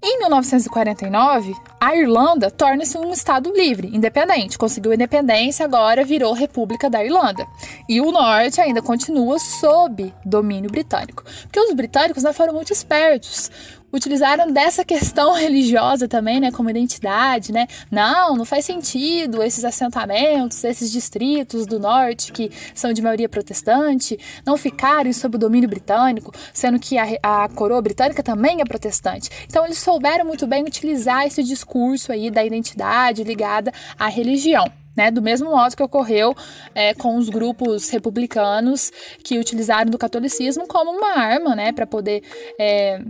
Em 0.00 0.20
1949, 0.20 1.56
a 1.80 1.96
Irlanda 1.96 2.52
torna-se 2.52 2.96
um 2.96 3.12
estado 3.12 3.52
livre, 3.52 3.88
independente. 3.92 4.56
Conseguiu 4.56 4.94
independência, 4.94 5.64
agora 5.64 6.04
virou 6.04 6.32
República 6.32 6.88
da 6.88 7.04
Irlanda. 7.04 7.44
E 7.88 8.00
o 8.00 8.12
norte 8.12 8.60
ainda 8.60 8.80
continua 8.80 9.40
sob 9.40 10.14
domínio 10.24 10.70
britânico. 10.70 11.24
Porque 11.42 11.58
os 11.58 11.74
britânicos 11.74 12.22
não 12.22 12.32
foram 12.32 12.54
muito 12.54 12.72
espertos 12.72 13.50
utilizaram 13.92 14.50
dessa 14.52 14.84
questão 14.84 15.34
religiosa 15.36 16.06
também, 16.06 16.40
né, 16.40 16.50
como 16.50 16.70
identidade, 16.70 17.52
né? 17.52 17.66
Não, 17.90 18.36
não 18.36 18.44
faz 18.44 18.64
sentido 18.64 19.42
esses 19.42 19.64
assentamentos, 19.64 20.62
esses 20.64 20.90
distritos 20.90 21.66
do 21.66 21.78
norte 21.78 22.32
que 22.32 22.50
são 22.74 22.92
de 22.92 23.02
maioria 23.02 23.28
protestante, 23.28 24.18
não 24.44 24.56
ficarem 24.56 25.12
sob 25.12 25.36
o 25.36 25.38
domínio 25.38 25.68
britânico, 25.68 26.32
sendo 26.52 26.78
que 26.78 26.98
a, 26.98 27.06
a 27.22 27.48
coroa 27.48 27.80
britânica 27.80 28.22
também 28.22 28.60
é 28.60 28.64
protestante. 28.64 29.30
Então 29.46 29.64
eles 29.64 29.78
souberam 29.78 30.24
muito 30.24 30.46
bem 30.46 30.64
utilizar 30.64 31.26
esse 31.26 31.42
discurso 31.42 32.12
aí 32.12 32.30
da 32.30 32.44
identidade 32.44 33.24
ligada 33.24 33.72
à 33.98 34.08
religião. 34.08 34.70
Né, 34.96 35.12
do 35.12 35.22
mesmo 35.22 35.50
modo 35.50 35.76
que 35.76 35.82
ocorreu 35.82 36.34
é, 36.74 36.92
com 36.92 37.16
os 37.16 37.28
grupos 37.28 37.88
republicanos 37.88 38.90
que 39.22 39.38
utilizaram 39.38 39.88
do 39.88 39.96
catolicismo 39.96 40.66
como 40.66 40.90
uma 40.90 41.16
arma 41.16 41.54
né, 41.54 41.70
para 41.70 41.86
poder 41.86 42.20
é, 42.58 43.00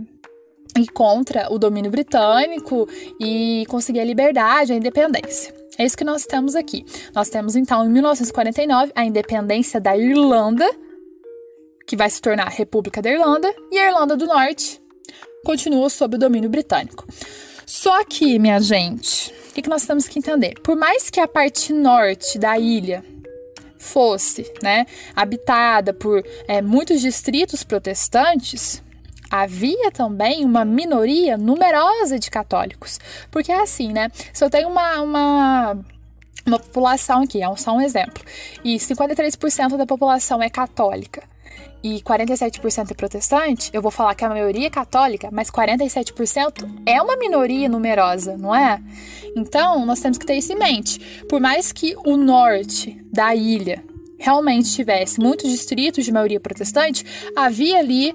e 0.79 0.87
contra 0.87 1.51
o 1.51 1.59
domínio 1.59 1.91
britânico 1.91 2.87
e 3.19 3.65
conseguir 3.67 3.99
a 3.99 4.05
liberdade, 4.05 4.71
a 4.71 4.75
independência. 4.75 5.53
É 5.77 5.85
isso 5.85 5.97
que 5.97 6.03
nós 6.03 6.25
temos 6.25 6.55
aqui. 6.55 6.85
Nós 7.13 7.29
temos 7.29 7.55
então 7.55 7.85
em 7.85 7.89
1949 7.89 8.91
a 8.95 9.03
independência 9.03 9.79
da 9.79 9.97
Irlanda, 9.97 10.65
que 11.85 11.97
vai 11.97 12.09
se 12.09 12.21
tornar 12.21 12.47
a 12.47 12.49
República 12.49 13.01
da 13.01 13.11
Irlanda, 13.11 13.53
e 13.71 13.77
a 13.77 13.87
Irlanda 13.87 14.15
do 14.15 14.25
Norte 14.25 14.81
continua 15.43 15.89
sob 15.89 16.15
o 16.15 16.19
domínio 16.19 16.49
britânico. 16.49 17.05
Só 17.65 18.03
que, 18.03 18.39
minha 18.39 18.59
gente, 18.59 19.33
o 19.49 19.53
que 19.53 19.69
nós 19.69 19.85
temos 19.85 20.07
que 20.07 20.19
entender? 20.19 20.55
Por 20.61 20.75
mais 20.75 21.09
que 21.09 21.19
a 21.19 21.27
parte 21.27 21.73
norte 21.73 22.39
da 22.39 22.57
ilha 22.57 23.03
fosse 23.77 24.51
né, 24.61 24.85
habitada 25.15 25.93
por 25.93 26.23
é, 26.47 26.61
muitos 26.61 26.99
distritos 27.01 27.63
protestantes, 27.63 28.83
havia 29.29 29.91
também 29.91 30.43
uma 30.43 30.65
minoria 30.65 31.37
numerosa 31.37 32.17
de 32.19 32.29
católicos. 32.29 32.99
Porque 33.29 33.51
é 33.51 33.61
assim, 33.61 33.91
né? 33.91 34.09
Se 34.33 34.43
eu 34.43 34.49
tenho 34.49 34.69
uma, 34.69 35.01
uma, 35.01 35.77
uma 36.45 36.59
população 36.59 37.23
aqui, 37.23 37.43
é 37.43 37.55
só 37.55 37.73
um 37.73 37.81
exemplo, 37.81 38.23
e 38.63 38.75
53% 38.77 39.77
da 39.77 39.85
população 39.85 40.41
é 40.41 40.49
católica 40.49 41.23
e 41.81 42.01
47% 42.01 42.91
é 42.91 42.93
protestante, 42.93 43.69
eu 43.73 43.81
vou 43.81 43.91
falar 43.91 44.13
que 44.13 44.25
a 44.25 44.29
maioria 44.29 44.67
é 44.67 44.69
católica, 44.69 45.29
mas 45.31 45.49
47% 45.49 46.81
é 46.85 47.01
uma 47.01 47.15
minoria 47.15 47.69
numerosa, 47.69 48.37
não 48.37 48.53
é? 48.53 48.81
Então, 49.35 49.85
nós 49.85 49.99
temos 50.01 50.17
que 50.17 50.25
ter 50.25 50.35
isso 50.35 50.51
em 50.51 50.57
mente. 50.57 50.99
Por 51.29 51.39
mais 51.39 51.71
que 51.71 51.95
o 52.05 52.17
norte 52.17 53.01
da 53.11 53.33
ilha 53.33 53.83
realmente 54.17 54.73
tivesse 54.73 55.19
muitos 55.21 55.49
distritos 55.49 56.03
de 56.03 56.11
maioria 56.11 56.39
protestante, 56.39 57.05
havia 57.35 57.79
ali 57.79 58.13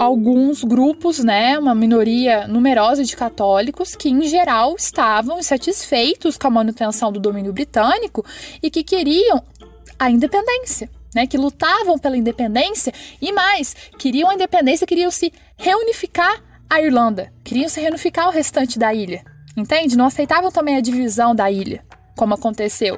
alguns 0.00 0.64
grupos, 0.64 1.18
né, 1.18 1.58
uma 1.58 1.74
minoria 1.74 2.48
numerosa 2.48 3.04
de 3.04 3.14
católicos 3.14 3.94
que 3.94 4.08
em 4.08 4.22
geral 4.22 4.74
estavam 4.74 5.38
insatisfeitos 5.38 6.38
com 6.38 6.46
a 6.46 6.50
manutenção 6.50 7.12
do 7.12 7.20
domínio 7.20 7.52
britânico 7.52 8.24
e 8.62 8.70
que 8.70 8.82
queriam 8.82 9.44
a 9.98 10.10
independência. 10.10 10.88
Né, 11.12 11.26
que 11.26 11.36
lutavam 11.36 11.98
pela 11.98 12.16
independência 12.16 12.94
e 13.20 13.32
mais, 13.32 13.74
queriam 13.98 14.30
a 14.30 14.34
independência, 14.34 14.86
queriam 14.86 15.10
se 15.10 15.32
reunificar 15.56 16.40
a 16.70 16.80
Irlanda, 16.80 17.32
queriam 17.42 17.68
se 17.68 17.80
reunificar 17.80 18.28
o 18.28 18.30
restante 18.30 18.78
da 18.78 18.94
ilha, 18.94 19.24
entende? 19.56 19.96
Não 19.96 20.06
aceitavam 20.06 20.52
também 20.52 20.76
a 20.76 20.80
divisão 20.80 21.34
da 21.34 21.50
ilha, 21.50 21.84
como 22.16 22.34
aconteceu. 22.34 22.96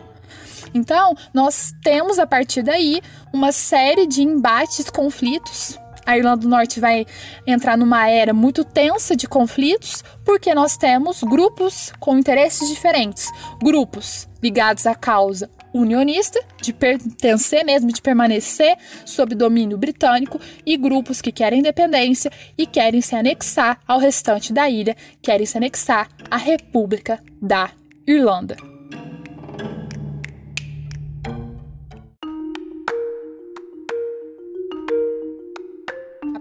Então, 0.75 1.16
nós 1.32 1.73
temos 1.82 2.18
a 2.18 2.26
partir 2.26 2.61
daí 2.61 3.00
uma 3.32 3.50
série 3.50 4.06
de 4.06 4.21
embates, 4.23 4.90
conflitos 4.90 5.78
a 6.04 6.16
Irlanda 6.16 6.42
do 6.42 6.49
Norte 6.49 6.80
vai 6.80 7.06
entrar 7.47 7.76
numa 7.76 8.09
era 8.09 8.32
muito 8.32 8.64
tensa 8.64 9.16
de 9.16 9.26
conflitos, 9.26 10.02
porque 10.25 10.54
nós 10.54 10.76
temos 10.76 11.23
grupos 11.23 11.92
com 12.00 12.18
interesses 12.18 12.68
diferentes. 12.68 13.30
Grupos 13.62 14.28
ligados 14.42 14.87
à 14.87 14.94
causa 14.94 15.49
unionista, 15.73 16.38
de 16.61 16.73
pertencer 16.73 17.64
mesmo, 17.64 17.92
de 17.92 18.02
permanecer 18.02 18.76
sob 19.06 19.35
domínio 19.35 19.78
britânico, 19.78 20.40
e 20.66 20.76
grupos 20.76 21.23
que 21.23 21.32
querem 21.32 21.61
independência 21.61 22.30
e 22.59 22.66
querem 22.66 23.00
se 23.00 23.14
anexar 23.14 23.78
ao 23.87 23.99
restante 23.99 24.52
da 24.52 24.68
ilha, 24.68 24.97
querem 25.23 25.47
se 25.47 25.56
anexar 25.56 26.09
à 26.30 26.37
República 26.37 27.23
da 27.40 27.71
Irlanda. 28.06 28.72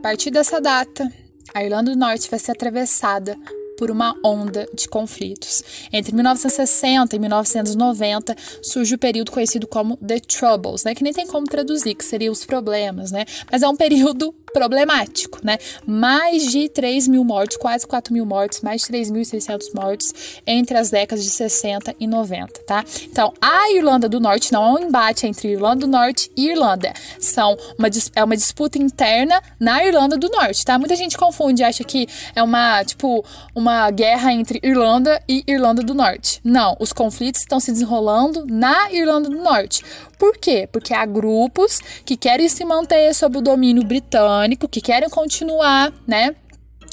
Partir 0.01 0.31
dessa 0.31 0.60
data, 0.60 1.12
a 1.53 1.63
Irlanda 1.63 1.91
do 1.91 1.98
Norte 1.98 2.29
vai 2.29 2.39
ser 2.39 2.51
atravessada 2.51 3.38
por 3.77 3.89
uma 3.89 4.15
onda 4.24 4.67
de 4.74 4.88
conflitos. 4.88 5.63
Entre 5.91 6.13
1960 6.13 7.15
e 7.15 7.20
1990 7.20 8.36
surge 8.62 8.96
o 8.96 8.98
período 8.98 9.31
conhecido 9.31 9.67
como 9.67 9.98
The 9.98 10.20
Troubles, 10.20 10.84
né? 10.84 10.93
Que 10.93 11.03
nem 11.03 11.13
tem 11.13 11.25
como 11.25 11.48
traduzir, 11.48 11.96
que 11.96 12.05
seria 12.05 12.31
os 12.31 12.46
problemas, 12.46 13.12
né? 13.12 13.25
Mas 13.51 13.63
é 13.63 13.67
um 13.67 13.75
período 13.75 14.34
problemático, 14.53 15.39
né? 15.43 15.58
Mais 15.86 16.51
de 16.51 16.70
3 16.70 17.08
mil 17.08 17.24
mortes, 17.24 17.58
quase 17.58 17.86
4 17.86 18.13
mil 18.13 18.25
mortes, 18.25 18.62
mais 18.62 18.81
de 18.81 18.88
3.600 18.88 19.74
mortes 19.74 20.13
entre 20.46 20.77
as 20.77 20.89
décadas 20.89 21.24
de 21.24 21.31
60 21.31 21.96
e 22.00 22.08
90, 22.08 22.62
tá? 22.63 22.84
Então, 23.03 23.34
a 23.41 23.72
Irlanda 23.72 24.08
do 24.08 24.20
Norte 24.20 24.51
não 24.51 24.63
é 24.63 24.79
um 24.79 24.88
embate 24.88 25.27
entre 25.27 25.50
Irlanda 25.50 25.81
do 25.81 25.88
Norte 25.88 26.31
e 26.36 26.50
Irlanda, 26.50 26.93
são 27.20 27.58
uma, 27.77 27.89
é 28.15 28.24
uma 28.24 28.36
disputa 28.36 28.77
interna 28.77 29.41
na 29.60 29.84
Irlanda 29.86 30.17
do 30.17 30.29
Norte, 30.29 30.65
tá? 30.65 30.77
Muita 30.77 30.96
gente 30.96 31.17
confunde, 31.17 31.63
acha 31.63 31.84
que 31.84 32.08
é 32.36 32.43
uma, 32.43 32.84
tipo, 32.84 33.24
uma 33.55 33.89
guerra 33.91 34.34
entre 34.34 34.60
Irlanda 34.63 35.22
e 35.27 35.43
Irlanda 35.48 35.81
do 35.81 35.93
Norte. 35.93 36.39
Não, 36.43 36.75
os 36.79 36.93
conflitos 36.93 37.41
estão 37.41 37.60
se 37.60 37.72
desenrolando 37.72 38.46
na 38.48 38.91
Irlanda 38.91 39.29
do 39.29 39.38
Norte. 39.38 39.84
Por 40.22 40.38
quê? 40.38 40.70
Porque 40.72 40.94
há 40.94 41.04
grupos 41.04 41.80
que 42.06 42.16
querem 42.16 42.48
se 42.48 42.63
manter 42.63 43.12
sob 43.16 43.40
o 43.40 43.42
domínio 43.42 43.84
britânico, 43.84 44.68
que 44.68 44.80
querem 44.80 45.10
continuar, 45.10 45.92
né, 46.06 46.36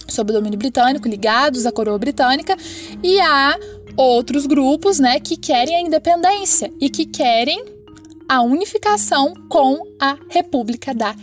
sob 0.08 0.30
o 0.30 0.35
domínio 0.35 0.58
britânico, 0.58 1.06
ligados 1.06 1.66
à 1.66 1.70
coroa 1.70 1.99
britânica, 1.99 2.56
e 3.02 3.20
há 3.20 3.54
outros 3.99 4.47
grupos, 4.47 4.99
né, 4.99 5.20
que 5.20 5.37
querem 5.37 5.76
a 5.76 5.80
independência 5.82 6.73
e 6.80 6.88
que 6.88 7.04
querem 7.04 7.62
a 8.26 8.40
unificação 8.40 9.35
com 9.50 9.78
a 10.00 10.16
República 10.30 10.94
da 10.94 11.14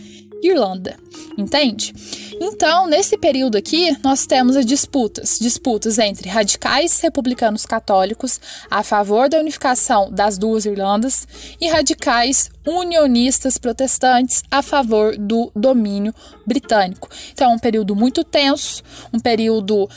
Irlanda. 0.48 0.96
Entende? 1.36 1.94
Então, 2.40 2.86
nesse 2.86 3.18
período 3.18 3.56
aqui, 3.56 3.96
nós 4.02 4.26
temos 4.26 4.56
as 4.56 4.64
disputas, 4.64 5.38
disputas 5.38 5.98
entre 5.98 6.28
radicais 6.28 7.00
republicanos 7.00 7.66
católicos 7.66 8.40
a 8.70 8.82
favor 8.82 9.28
da 9.28 9.38
unificação 9.38 10.10
das 10.10 10.38
duas 10.38 10.64
Irlandas 10.64 11.26
e 11.60 11.68
radicais 11.68 12.50
unionistas 12.66 13.58
protestantes 13.58 14.42
a 14.50 14.62
favor 14.62 15.16
do 15.16 15.50
domínio 15.54 16.14
britânico. 16.46 17.08
Então, 17.32 17.52
é 17.52 17.54
um 17.54 17.58
período 17.58 17.94
muito 17.94 18.24
tenso, 18.24 18.82
um 19.12 19.20
período 19.20 19.88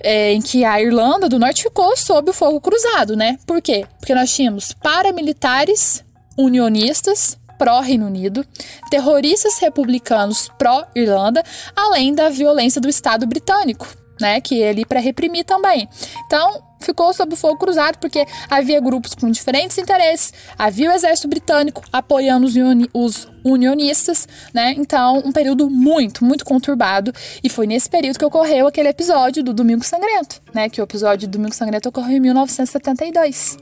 é, 0.00 0.32
em 0.32 0.40
que 0.40 0.64
a 0.64 0.80
Irlanda 0.80 1.28
do 1.28 1.38
Norte 1.38 1.62
ficou 1.62 1.96
sob 1.96 2.30
o 2.30 2.34
fogo 2.34 2.60
cruzado, 2.60 3.16
né? 3.16 3.38
Por 3.46 3.60
quê? 3.60 3.86
Porque 3.98 4.14
nós 4.14 4.34
tínhamos 4.34 4.72
paramilitares 4.72 6.04
unionistas 6.36 7.36
pró-Reino 7.58 8.06
Unido, 8.06 8.46
terroristas 8.90 9.58
republicanos 9.58 10.48
pró-Irlanda, 10.56 11.42
além 11.76 12.14
da 12.14 12.28
violência 12.28 12.80
do 12.80 12.88
Estado 12.88 13.26
britânico, 13.26 13.86
né, 14.20 14.40
que 14.40 14.56
ele 14.56 14.84
para 14.84 15.00
reprimir 15.00 15.44
também. 15.44 15.88
Então, 16.26 16.62
ficou 16.80 17.12
sob 17.12 17.34
fogo 17.36 17.56
cruzado 17.56 17.98
porque 17.98 18.24
havia 18.48 18.80
grupos 18.80 19.14
com 19.14 19.30
diferentes 19.30 19.78
interesses, 19.78 20.32
havia 20.56 20.90
o 20.90 20.92
exército 20.92 21.28
britânico 21.28 21.82
apoiando 21.92 22.46
os, 22.46 22.56
uni 22.56 22.88
os 22.92 23.28
unionistas, 23.44 24.28
né? 24.52 24.74
Então, 24.76 25.22
um 25.24 25.32
período 25.32 25.70
muito, 25.70 26.24
muito 26.24 26.44
conturbado. 26.44 27.12
E 27.42 27.48
foi 27.48 27.66
nesse 27.66 27.88
período 27.88 28.18
que 28.18 28.24
ocorreu 28.24 28.66
aquele 28.66 28.88
episódio 28.88 29.42
do 29.42 29.54
Domingo 29.54 29.84
Sangrento, 29.84 30.40
né? 30.54 30.68
Que 30.68 30.80
o 30.80 30.84
episódio 30.84 31.26
do 31.26 31.32
Domingo 31.32 31.54
Sangrento 31.54 31.88
ocorreu 31.88 32.16
em 32.16 32.20
1972. 32.20 33.56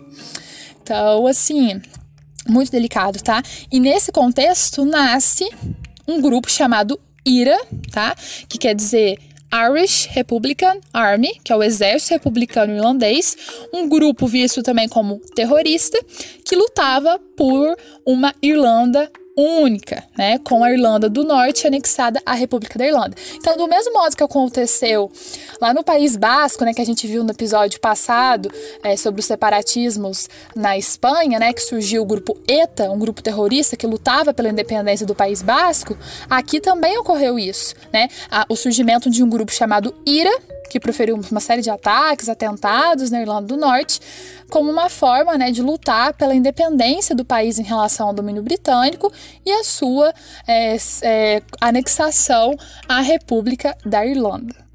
Então, 0.82 1.26
assim, 1.26 1.80
muito 2.48 2.70
delicado, 2.70 3.22
tá? 3.22 3.42
E 3.70 3.80
nesse 3.80 4.12
contexto 4.12 4.84
nasce 4.84 5.48
um 6.06 6.20
grupo 6.20 6.50
chamado 6.50 6.98
IRA, 7.24 7.58
tá? 7.90 8.14
Que 8.48 8.58
quer 8.58 8.74
dizer 8.74 9.18
Irish 9.52 10.06
Republican 10.10 10.80
Army, 10.92 11.40
que 11.42 11.52
é 11.52 11.56
o 11.56 11.62
Exército 11.62 12.14
Republicano 12.14 12.74
Irlandês, 12.74 13.36
um 13.72 13.88
grupo 13.88 14.26
visto 14.26 14.62
também 14.62 14.88
como 14.88 15.18
terrorista, 15.34 15.98
que 16.44 16.56
lutava 16.56 17.18
por 17.36 17.76
uma 18.04 18.34
Irlanda 18.42 19.10
única, 19.36 20.02
né, 20.16 20.38
com 20.38 20.64
a 20.64 20.72
Irlanda 20.72 21.10
do 21.10 21.22
Norte 21.22 21.66
anexada 21.66 22.20
à 22.24 22.32
República 22.32 22.78
da 22.78 22.86
Irlanda. 22.86 23.14
Então, 23.34 23.56
do 23.56 23.68
mesmo 23.68 23.92
modo 23.92 24.16
que 24.16 24.22
aconteceu 24.22 25.12
lá 25.60 25.74
no 25.74 25.84
País 25.84 26.16
Basco, 26.16 26.64
né, 26.64 26.72
que 26.72 26.80
a 26.80 26.86
gente 26.86 27.06
viu 27.06 27.22
no 27.22 27.30
episódio 27.30 27.78
passado 27.78 28.50
é, 28.82 28.96
sobre 28.96 29.20
os 29.20 29.26
separatismos 29.26 30.28
na 30.54 30.78
Espanha, 30.78 31.38
né, 31.38 31.52
que 31.52 31.60
surgiu 31.60 32.02
o 32.02 32.06
grupo 32.06 32.36
ETA, 32.48 32.90
um 32.90 32.98
grupo 32.98 33.20
terrorista 33.20 33.76
que 33.76 33.86
lutava 33.86 34.32
pela 34.32 34.48
independência 34.48 35.06
do 35.06 35.14
País 35.14 35.42
Basco, 35.42 35.96
aqui 36.30 36.58
também 36.58 36.96
ocorreu 36.96 37.38
isso, 37.38 37.74
né, 37.92 38.08
o 38.48 38.56
surgimento 38.56 39.10
de 39.10 39.22
um 39.22 39.28
grupo 39.28 39.52
chamado 39.52 39.94
IRA, 40.06 40.32
que 40.68 40.80
proferiu 40.80 41.18
uma 41.30 41.40
série 41.40 41.62
de 41.62 41.70
ataques, 41.70 42.28
atentados 42.28 43.10
na 43.10 43.20
Irlanda 43.20 43.46
do 43.46 43.56
Norte, 43.56 44.00
como 44.50 44.70
uma 44.70 44.88
forma 44.88 45.36
né, 45.36 45.50
de 45.50 45.62
lutar 45.62 46.12
pela 46.14 46.34
independência 46.34 47.14
do 47.14 47.24
país 47.24 47.58
em 47.58 47.62
relação 47.62 48.08
ao 48.08 48.14
domínio 48.14 48.42
britânico 48.42 49.12
e 49.44 49.50
a 49.50 49.64
sua 49.64 50.12
é, 50.46 50.76
é, 51.02 51.42
anexação 51.60 52.56
à 52.88 53.00
República 53.00 53.76
da 53.84 54.04
Irlanda. 54.04 54.65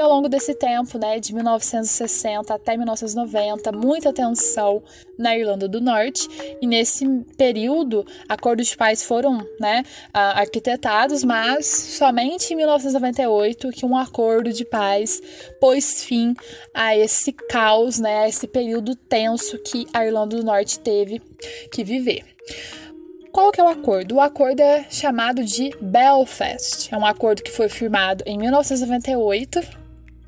Ao 0.00 0.08
longo 0.08 0.28
desse 0.30 0.54
tempo, 0.54 0.98
né, 0.98 1.20
de 1.20 1.34
1960 1.34 2.54
até 2.54 2.76
1990, 2.76 3.70
muita 3.70 4.12
tensão 4.12 4.82
na 5.18 5.36
Irlanda 5.36 5.68
do 5.68 5.80
Norte. 5.80 6.26
E 6.60 6.66
nesse 6.66 7.06
período, 7.36 8.06
acordos 8.28 8.68
de 8.68 8.76
paz 8.76 9.04
foram, 9.04 9.46
né, 9.60 9.82
arquitetados, 10.12 11.22
mas 11.22 11.66
somente 11.66 12.54
em 12.54 12.56
1998 12.56 13.70
que 13.70 13.84
um 13.84 13.96
acordo 13.96 14.52
de 14.52 14.64
paz 14.64 15.20
pôs 15.60 16.02
fim 16.02 16.34
a 16.72 16.96
esse 16.96 17.32
caos, 17.32 17.98
né, 17.98 18.20
a 18.20 18.28
esse 18.28 18.46
período 18.46 18.96
tenso 18.96 19.58
que 19.58 19.86
a 19.92 20.04
Irlanda 20.04 20.36
do 20.36 20.44
Norte 20.44 20.78
teve 20.78 21.20
que 21.70 21.84
viver. 21.84 22.24
Qual 23.30 23.52
que 23.52 23.60
é 23.60 23.64
o 23.64 23.68
acordo? 23.68 24.16
O 24.16 24.20
acordo 24.20 24.60
é 24.60 24.86
chamado 24.90 25.44
de 25.44 25.70
Belfast. 25.80 26.92
É 26.92 26.96
um 26.96 27.06
acordo 27.06 27.42
que 27.42 27.50
foi 27.50 27.68
firmado 27.68 28.24
em 28.26 28.36
1998 28.36 29.79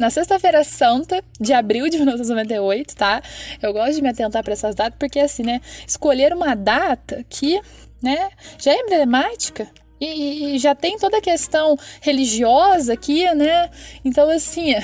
na 0.02 0.10
sexta-feira 0.10 0.64
santa 0.64 1.22
de 1.40 1.52
abril 1.52 1.88
de 1.88 1.96
1998, 1.96 2.96
tá? 2.96 3.22
Eu 3.62 3.72
gosto 3.72 3.94
de 3.94 4.02
me 4.02 4.08
atentar 4.08 4.42
para 4.42 4.52
essas 4.52 4.74
datas 4.74 4.98
porque 4.98 5.20
assim, 5.20 5.44
né, 5.44 5.60
escolher 5.86 6.34
uma 6.34 6.56
data 6.56 7.24
que, 7.28 7.60
né, 8.02 8.30
já 8.58 8.72
é 8.72 8.80
emblemática 8.80 9.68
e, 10.04 10.54
e, 10.54 10.58
já 10.58 10.74
tem 10.74 10.98
toda 10.98 11.18
a 11.18 11.20
questão 11.20 11.76
religiosa 12.00 12.92
aqui, 12.92 13.32
né? 13.34 13.70
Então, 14.04 14.28
assim, 14.28 14.74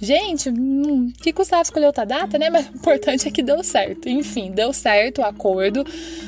gente, 0.00 0.52
que 1.20 1.32
custava 1.32 1.62
escolher 1.62 1.86
outra 1.86 2.06
data, 2.06 2.38
né? 2.38 2.48
Mas 2.48 2.68
o 2.68 2.76
importante 2.76 3.26
é 3.26 3.30
que 3.30 3.42
deu 3.42 3.62
certo. 3.64 4.08
Enfim, 4.08 4.52
deu 4.52 4.72
certo 4.72 5.20
o 5.20 5.24
acordo, 5.24 5.84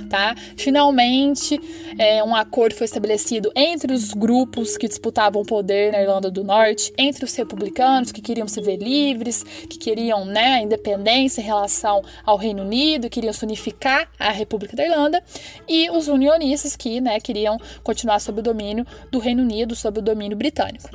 tá? 0.08 0.34
Finalmente, 0.56 1.60
é, 1.98 2.24
um 2.24 2.34
acordo 2.34 2.74
foi 2.74 2.86
estabelecido 2.86 3.52
entre 3.54 3.92
os 3.92 4.12
grupos 4.12 4.76
que 4.76 4.88
disputavam 4.88 5.42
o 5.42 5.46
poder 5.46 5.92
na 5.92 6.02
Irlanda 6.02 6.30
do 6.30 6.42
Norte, 6.42 6.92
entre 6.98 7.24
os 7.24 7.34
republicanos 7.34 8.10
que 8.10 8.20
queriam 8.20 8.48
se 8.48 8.60
ver 8.60 8.76
livres, 8.76 9.42
que 9.42 9.78
queriam, 9.78 10.24
né, 10.24 10.54
a 10.54 10.62
independência 10.62 11.40
em 11.40 11.44
relação 11.44 12.02
ao 12.24 12.36
Reino 12.36 12.62
Unido, 12.62 13.08
queriam 13.08 13.32
se 13.32 13.44
unificar 13.44 14.08
à 14.18 14.30
República 14.30 14.76
da 14.76 14.84
Irlanda, 14.84 15.22
e 15.68 15.88
os 15.90 16.08
unionistas 16.08 16.74
que, 16.74 17.00
né, 17.00 17.20
queriam 17.20 17.58
continuar 17.84 18.18
sob 18.18 18.39
o 18.40 18.42
domínio 18.42 18.86
do 19.10 19.18
Reino 19.18 19.42
Unido, 19.42 19.74
sob 19.74 19.98
o 19.98 20.02
domínio 20.02 20.36
britânico. 20.36 20.90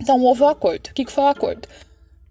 Então 0.00 0.20
houve 0.22 0.42
o 0.42 0.46
um 0.46 0.48
acordo. 0.48 0.88
O 0.88 0.94
que 0.94 1.10
foi 1.10 1.24
o 1.24 1.28
acordo? 1.28 1.68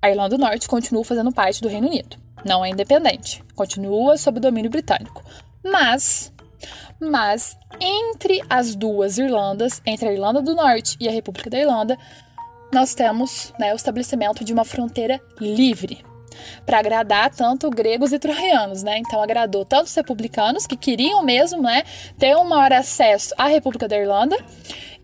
A 0.02 0.10
Irlanda 0.10 0.38
do 0.38 0.42
Norte 0.42 0.68
continua 0.68 1.04
fazendo 1.04 1.32
parte 1.32 1.62
do 1.62 1.68
Reino 1.68 1.88
Unido. 1.88 2.18
Não 2.46 2.64
é 2.64 2.70
independente. 2.70 3.44
Continua 3.56 4.18
sob 4.18 4.38
o 4.38 4.42
domínio 4.42 4.70
britânico. 4.70 5.24
Mas, 5.64 6.32
mas 7.00 7.58
entre 7.80 8.42
as 8.50 8.76
duas 8.76 9.18
Irlandas, 9.18 9.82
entre 9.86 10.10
a 10.10 10.14
Irlanda 10.14 10.42
do 10.42 10.54
Norte 10.54 10.96
e 11.00 11.08
a 11.08 11.12
República 11.12 11.50
da 11.50 11.60
Irlanda, 11.60 11.98
nós 12.72 12.94
temos 12.94 13.54
né, 13.60 13.74
o 13.74 13.76
estabelecimento 13.76 14.44
de 14.44 14.54
uma 14.54 14.64
fronteira 14.64 15.20
livre 15.40 16.04
para 16.66 16.80
agradar 16.80 17.30
tanto 17.30 17.70
gregos 17.70 18.12
e 18.12 18.20
troianos, 18.20 18.84
né? 18.84 18.98
Então 18.98 19.22
agradou 19.22 19.64
tanto 19.64 19.86
os 19.86 19.96
republicanos 19.96 20.66
que 20.66 20.76
queriam 20.76 21.24
mesmo, 21.24 21.62
né, 21.62 21.84
ter 22.18 22.36
um 22.36 22.44
maior 22.44 22.74
acesso 22.74 23.34
à 23.38 23.48
República 23.48 23.88
da 23.88 23.98
Irlanda 23.98 24.38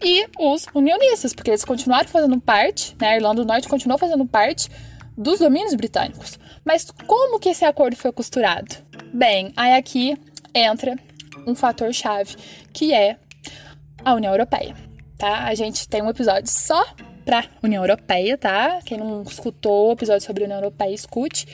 e 0.01 0.27
os 0.39 0.65
unionistas, 0.73 1.33
porque 1.33 1.51
eles 1.51 1.63
continuaram 1.63 2.09
fazendo 2.09 2.39
parte, 2.41 2.95
né? 2.99 3.09
A 3.09 3.15
Irlanda 3.15 3.41
do 3.41 3.47
Norte 3.47 3.67
continuou 3.67 3.99
fazendo 3.99 4.25
parte 4.25 4.69
dos 5.15 5.39
domínios 5.39 5.75
britânicos. 5.75 6.39
Mas 6.65 6.89
como 7.05 7.39
que 7.39 7.49
esse 7.49 7.63
acordo 7.63 7.95
foi 7.95 8.11
costurado? 8.11 8.75
Bem, 9.13 9.53
aí 9.55 9.73
aqui 9.73 10.17
entra 10.53 10.97
um 11.45 11.55
fator 11.55 11.93
chave, 11.93 12.35
que 12.73 12.93
é 12.93 13.17
a 14.03 14.13
União 14.13 14.33
Europeia, 14.33 14.75
tá? 15.17 15.43
A 15.43 15.53
gente 15.53 15.87
tem 15.87 16.01
um 16.01 16.09
episódio 16.09 16.49
só 16.51 16.83
para 17.23 17.45
União 17.63 17.83
Europeia, 17.83 18.37
tá? 18.37 18.79
Quem 18.85 18.97
não 18.97 19.23
escutou 19.23 19.89
o 19.89 19.93
episódio 19.93 20.25
sobre 20.25 20.43
a 20.43 20.45
União 20.45 20.59
Europeia, 20.59 20.93
escute. 20.93 21.47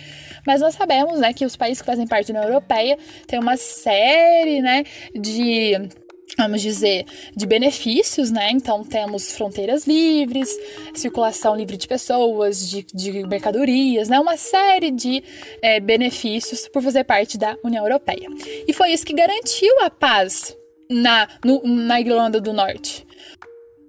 Mas 0.45 0.61
nós 0.61 0.75
sabemos, 0.75 1.19
né, 1.19 1.33
que 1.33 1.45
os 1.45 1.55
países 1.55 1.81
que 1.81 1.85
fazem 1.85 2.07
parte 2.07 2.31
da 2.31 2.39
União 2.39 2.51
Europeia 2.53 2.97
têm 3.27 3.39
uma 3.39 3.57
série, 3.57 4.61
né, 4.61 4.83
de 5.13 5.89
vamos 6.37 6.61
dizer, 6.61 7.05
de 7.35 7.45
benefícios, 7.45 8.29
né? 8.31 8.51
Então 8.51 8.83
temos 8.83 9.31
fronteiras 9.31 9.87
livres, 9.87 10.49
circulação 10.93 11.55
livre 11.55 11.77
de 11.77 11.87
pessoas, 11.87 12.69
de, 12.69 12.85
de 12.93 13.25
mercadorias, 13.25 14.09
né? 14.09 14.19
Uma 14.19 14.37
série 14.37 14.91
de 14.91 15.23
é, 15.61 15.79
benefícios 15.79 16.67
por 16.67 16.81
fazer 16.81 17.03
parte 17.05 17.37
da 17.37 17.55
União 17.63 17.83
Europeia. 17.83 18.27
E 18.67 18.73
foi 18.73 18.91
isso 18.91 19.05
que 19.05 19.13
garantiu 19.13 19.73
a 19.81 19.89
paz 19.89 20.55
na, 20.89 21.27
no, 21.43 21.61
na 21.63 21.99
Irlanda 21.99 22.41
do 22.41 22.53
Norte. 22.53 23.06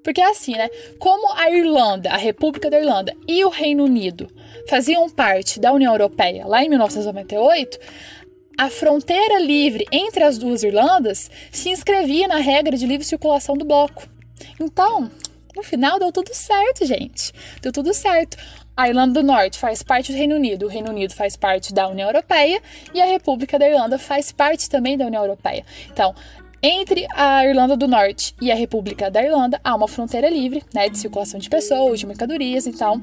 Porque 0.09 0.23
é 0.23 0.31
assim, 0.31 0.53
né? 0.53 0.71
Como 0.99 1.35
a 1.35 1.51
Irlanda, 1.51 2.09
a 2.09 2.17
República 2.17 2.71
da 2.71 2.79
Irlanda 2.79 3.15
e 3.27 3.45
o 3.45 3.51
Reino 3.51 3.85
Unido 3.85 4.27
faziam 4.67 5.11
parte 5.11 5.61
da 5.61 5.71
União 5.71 5.93
Europeia 5.93 6.47
lá 6.47 6.65
em 6.65 6.69
1998, 6.71 7.79
a 8.57 8.71
fronteira 8.71 9.39
livre 9.39 9.85
entre 9.93 10.25
as 10.25 10.39
duas 10.39 10.63
Irlandas 10.63 11.31
se 11.53 11.69
inscrevia 11.69 12.27
na 12.27 12.39
regra 12.39 12.75
de 12.75 12.87
livre 12.87 13.05
circulação 13.05 13.55
do 13.55 13.67
bloco. 13.67 14.09
Então, 14.59 15.11
no 15.55 15.63
final 15.63 15.99
deu 15.99 16.11
tudo 16.11 16.33
certo, 16.33 16.87
gente. 16.87 17.31
Deu 17.61 17.71
tudo 17.71 17.93
certo. 17.93 18.39
A 18.75 18.89
Irlanda 18.89 19.21
do 19.21 19.27
Norte 19.27 19.59
faz 19.59 19.83
parte 19.83 20.11
do 20.11 20.17
Reino 20.17 20.37
Unido, 20.37 20.65
o 20.65 20.71
Reino 20.71 20.89
Unido 20.89 21.13
faz 21.13 21.37
parte 21.37 21.75
da 21.75 21.87
União 21.87 22.09
Europeia 22.09 22.63
e 22.95 23.03
a 23.03 23.05
República 23.05 23.59
da 23.59 23.69
Irlanda 23.69 23.99
faz 23.99 24.33
parte 24.33 24.71
também 24.71 24.97
da 24.97 25.05
União 25.05 25.23
Europeia. 25.23 25.67
Então, 25.93 26.15
entre 26.63 27.07
a 27.15 27.45
Irlanda 27.47 27.77
do 27.77 27.87
Norte 27.87 28.35
e 28.41 28.51
a 28.51 28.55
República 28.55 29.11
da 29.11 29.23
Irlanda 29.23 29.61
há 29.63 29.75
uma 29.75 29.89
fronteira 29.89 30.29
livre, 30.29 30.63
né, 30.75 30.89
de 30.89 30.99
circulação 30.99 31.39
de 31.39 31.49
pessoas, 31.49 32.01
de 32.01 32.07
mercadorias, 32.07 32.67
então 32.67 33.03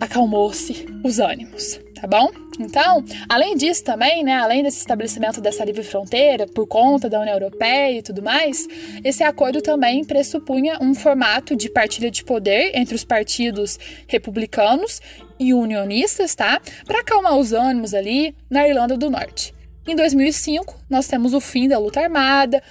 acalmou-se 0.00 0.86
os 1.04 1.18
ânimos, 1.18 1.80
tá 2.00 2.06
bom? 2.06 2.30
Então, 2.60 3.04
além 3.28 3.56
disso 3.56 3.84
também, 3.84 4.24
né, 4.24 4.34
além 4.34 4.62
desse 4.62 4.78
estabelecimento 4.78 5.40
dessa 5.40 5.64
livre 5.64 5.82
fronteira 5.84 6.46
por 6.46 6.66
conta 6.66 7.08
da 7.08 7.20
União 7.20 7.34
Europeia 7.34 7.98
e 7.98 8.02
tudo 8.02 8.22
mais, 8.22 8.66
esse 9.04 9.22
acordo 9.22 9.62
também 9.62 10.04
pressupunha 10.04 10.78
um 10.80 10.94
formato 10.94 11.54
de 11.54 11.68
partilha 11.68 12.10
de 12.10 12.24
poder 12.24 12.72
entre 12.74 12.94
os 12.94 13.04
partidos 13.04 13.78
republicanos 14.08 15.00
e 15.38 15.54
unionistas, 15.54 16.34
tá? 16.34 16.60
Para 16.84 17.00
acalmar 17.00 17.36
os 17.36 17.52
ânimos 17.52 17.94
ali 17.94 18.34
na 18.50 18.66
Irlanda 18.66 18.96
do 18.96 19.08
Norte. 19.08 19.57
Em 19.88 19.96
2005, 19.96 20.76
nós 20.90 21.06
temos 21.06 21.32
o 21.32 21.40
fim 21.40 21.66
da 21.66 21.78
luta 21.78 21.98
armada, 21.98 22.62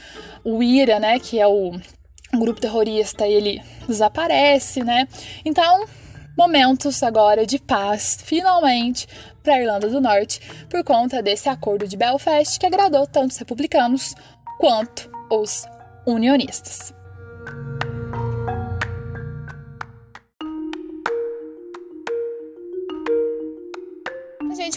o 0.43 0.61
IRA, 0.61 0.99
né, 0.99 1.19
que 1.19 1.39
é 1.39 1.47
o 1.47 1.71
grupo 2.37 2.61
terrorista, 2.61 3.27
ele 3.27 3.59
desaparece, 3.87 4.83
né? 4.83 5.07
Então, 5.43 5.87
momentos 6.37 7.01
agora 7.01 7.43
de 7.43 7.57
paz, 7.57 8.19
finalmente, 8.23 9.07
para 9.41 9.55
a 9.55 9.59
Irlanda 9.59 9.89
do 9.89 9.99
Norte, 9.99 10.39
por 10.69 10.83
conta 10.83 11.19
desse 11.23 11.49
acordo 11.49 11.87
de 11.87 11.97
Belfast 11.97 12.59
que 12.59 12.67
agradou 12.67 13.07
tanto 13.07 13.31
os 13.31 13.37
republicanos 13.37 14.13
quanto 14.59 15.09
os 15.31 15.65
unionistas. 16.05 16.93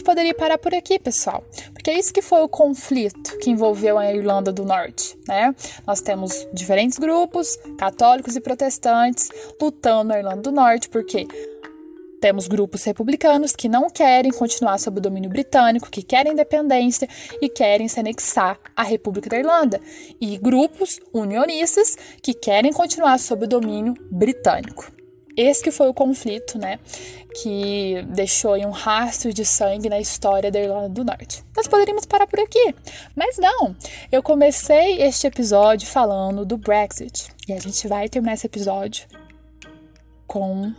Gente 0.01 0.05
poderia 0.05 0.35
parar 0.35 0.59
por 0.59 0.75
aqui, 0.75 0.99
pessoal, 0.99 1.45
porque 1.73 1.91
é 1.91 1.99
isso 1.99 2.13
que 2.13 2.23
foi 2.23 2.41
o 2.43 2.49
conflito 2.49 3.39
que 3.39 3.51
envolveu 3.51 3.99
a 3.99 4.13
Irlanda 4.13 4.51
do 4.51 4.65
Norte, 4.65 5.17
né? 5.29 5.55
Nós 5.87 6.01
temos 6.01 6.47
diferentes 6.53 6.99
grupos, 6.99 7.59
católicos 7.79 8.35
e 8.35 8.41
protestantes, 8.41 9.29
lutando 9.61 10.09
na 10.09 10.19
Irlanda 10.19 10.41
do 10.41 10.53
Norte, 10.53 10.89
porque 10.89 11.27
temos 12.21 12.49
grupos 12.49 12.85
republicanos 12.85 13.53
que 13.53 13.69
não 13.69 13.89
querem 13.89 14.31
continuar 14.31 14.79
sob 14.79 14.99
o 14.99 15.03
domínio 15.03 15.31
britânico, 15.31 15.91
que 15.91 16.03
querem 16.03 16.33
independência 16.33 17.09
e 17.41 17.49
querem 17.49 17.89
se 17.89 18.01
anexar 18.01 18.59
à 18.75 18.83
República 18.83 19.29
da 19.31 19.39
Irlanda, 19.39 19.81
e 20.21 20.39
grupos 20.39 20.99
unionistas 21.13 21.97
que 22.23 22.33
querem 22.33 22.73
continuar 22.73 23.19
sob 23.19 23.45
o 23.45 23.49
domínio 23.49 23.95
britânico. 24.11 25.00
Esse 25.37 25.63
que 25.63 25.71
foi 25.71 25.89
o 25.89 25.95
conflito, 25.95 26.59
né, 26.59 26.79
que 27.41 28.03
deixou 28.09 28.57
um 28.57 28.71
rastro 28.71 29.33
de 29.33 29.45
sangue 29.45 29.89
na 29.89 29.99
história 29.99 30.51
da 30.51 30.61
Irlanda 30.61 30.89
do 30.89 31.05
Norte. 31.05 31.45
Nós 31.57 31.67
poderíamos 31.67 32.05
parar 32.05 32.27
por 32.27 32.41
aqui, 32.41 32.75
mas 33.15 33.39
não. 33.39 33.75
Eu 34.11 34.23
comecei 34.23 35.01
este 35.03 35.27
episódio 35.27 35.89
falando 35.89 36.45
do 36.45 36.57
Brexit 36.57 37.29
e 37.49 37.53
a 37.53 37.59
gente 37.59 37.87
vai 37.87 38.09
terminar 38.09 38.35
esse 38.35 38.47
episódio 38.47 39.07
com 40.27 40.73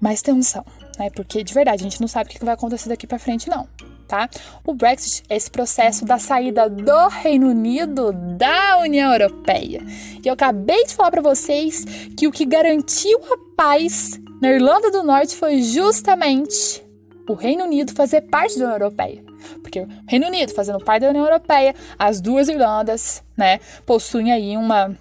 mais 0.00 0.22
tensão, 0.22 0.64
né? 0.98 1.10
Porque 1.10 1.42
de 1.42 1.54
verdade 1.54 1.82
a 1.82 1.88
gente 1.88 2.00
não 2.00 2.08
sabe 2.08 2.30
o 2.30 2.32
que 2.32 2.44
vai 2.44 2.54
acontecer 2.54 2.88
daqui 2.88 3.06
para 3.06 3.18
frente, 3.18 3.48
não. 3.48 3.68
Tá? 4.06 4.28
O 4.64 4.72
Brexit 4.72 5.24
é 5.28 5.36
esse 5.36 5.50
processo 5.50 6.04
da 6.04 6.18
saída 6.18 6.70
do 6.70 7.08
Reino 7.08 7.48
Unido 7.48 8.12
da 8.12 8.78
União 8.78 9.12
Europeia. 9.12 9.82
E 10.24 10.28
eu 10.28 10.34
acabei 10.34 10.84
de 10.84 10.94
falar 10.94 11.10
para 11.10 11.22
vocês 11.22 11.84
que 12.16 12.28
o 12.28 12.32
que 12.32 12.44
garantiu 12.44 13.18
a 13.32 13.36
paz 13.56 14.20
na 14.40 14.50
Irlanda 14.50 14.90
do 14.90 15.02
Norte 15.02 15.34
foi 15.34 15.60
justamente 15.60 16.84
o 17.28 17.34
Reino 17.34 17.64
Unido 17.64 17.92
fazer 17.92 18.22
parte 18.22 18.56
da 18.58 18.66
União 18.66 18.76
Europeia. 18.76 19.24
Porque 19.60 19.80
o 19.80 19.88
Reino 20.06 20.28
Unido 20.28 20.54
fazendo 20.54 20.84
parte 20.84 21.02
da 21.02 21.10
União 21.10 21.24
Europeia, 21.24 21.74
as 21.98 22.20
duas 22.20 22.48
Irlandas, 22.48 23.24
né, 23.36 23.58
possuem 23.84 24.30
aí 24.30 24.56
uma, 24.56 24.96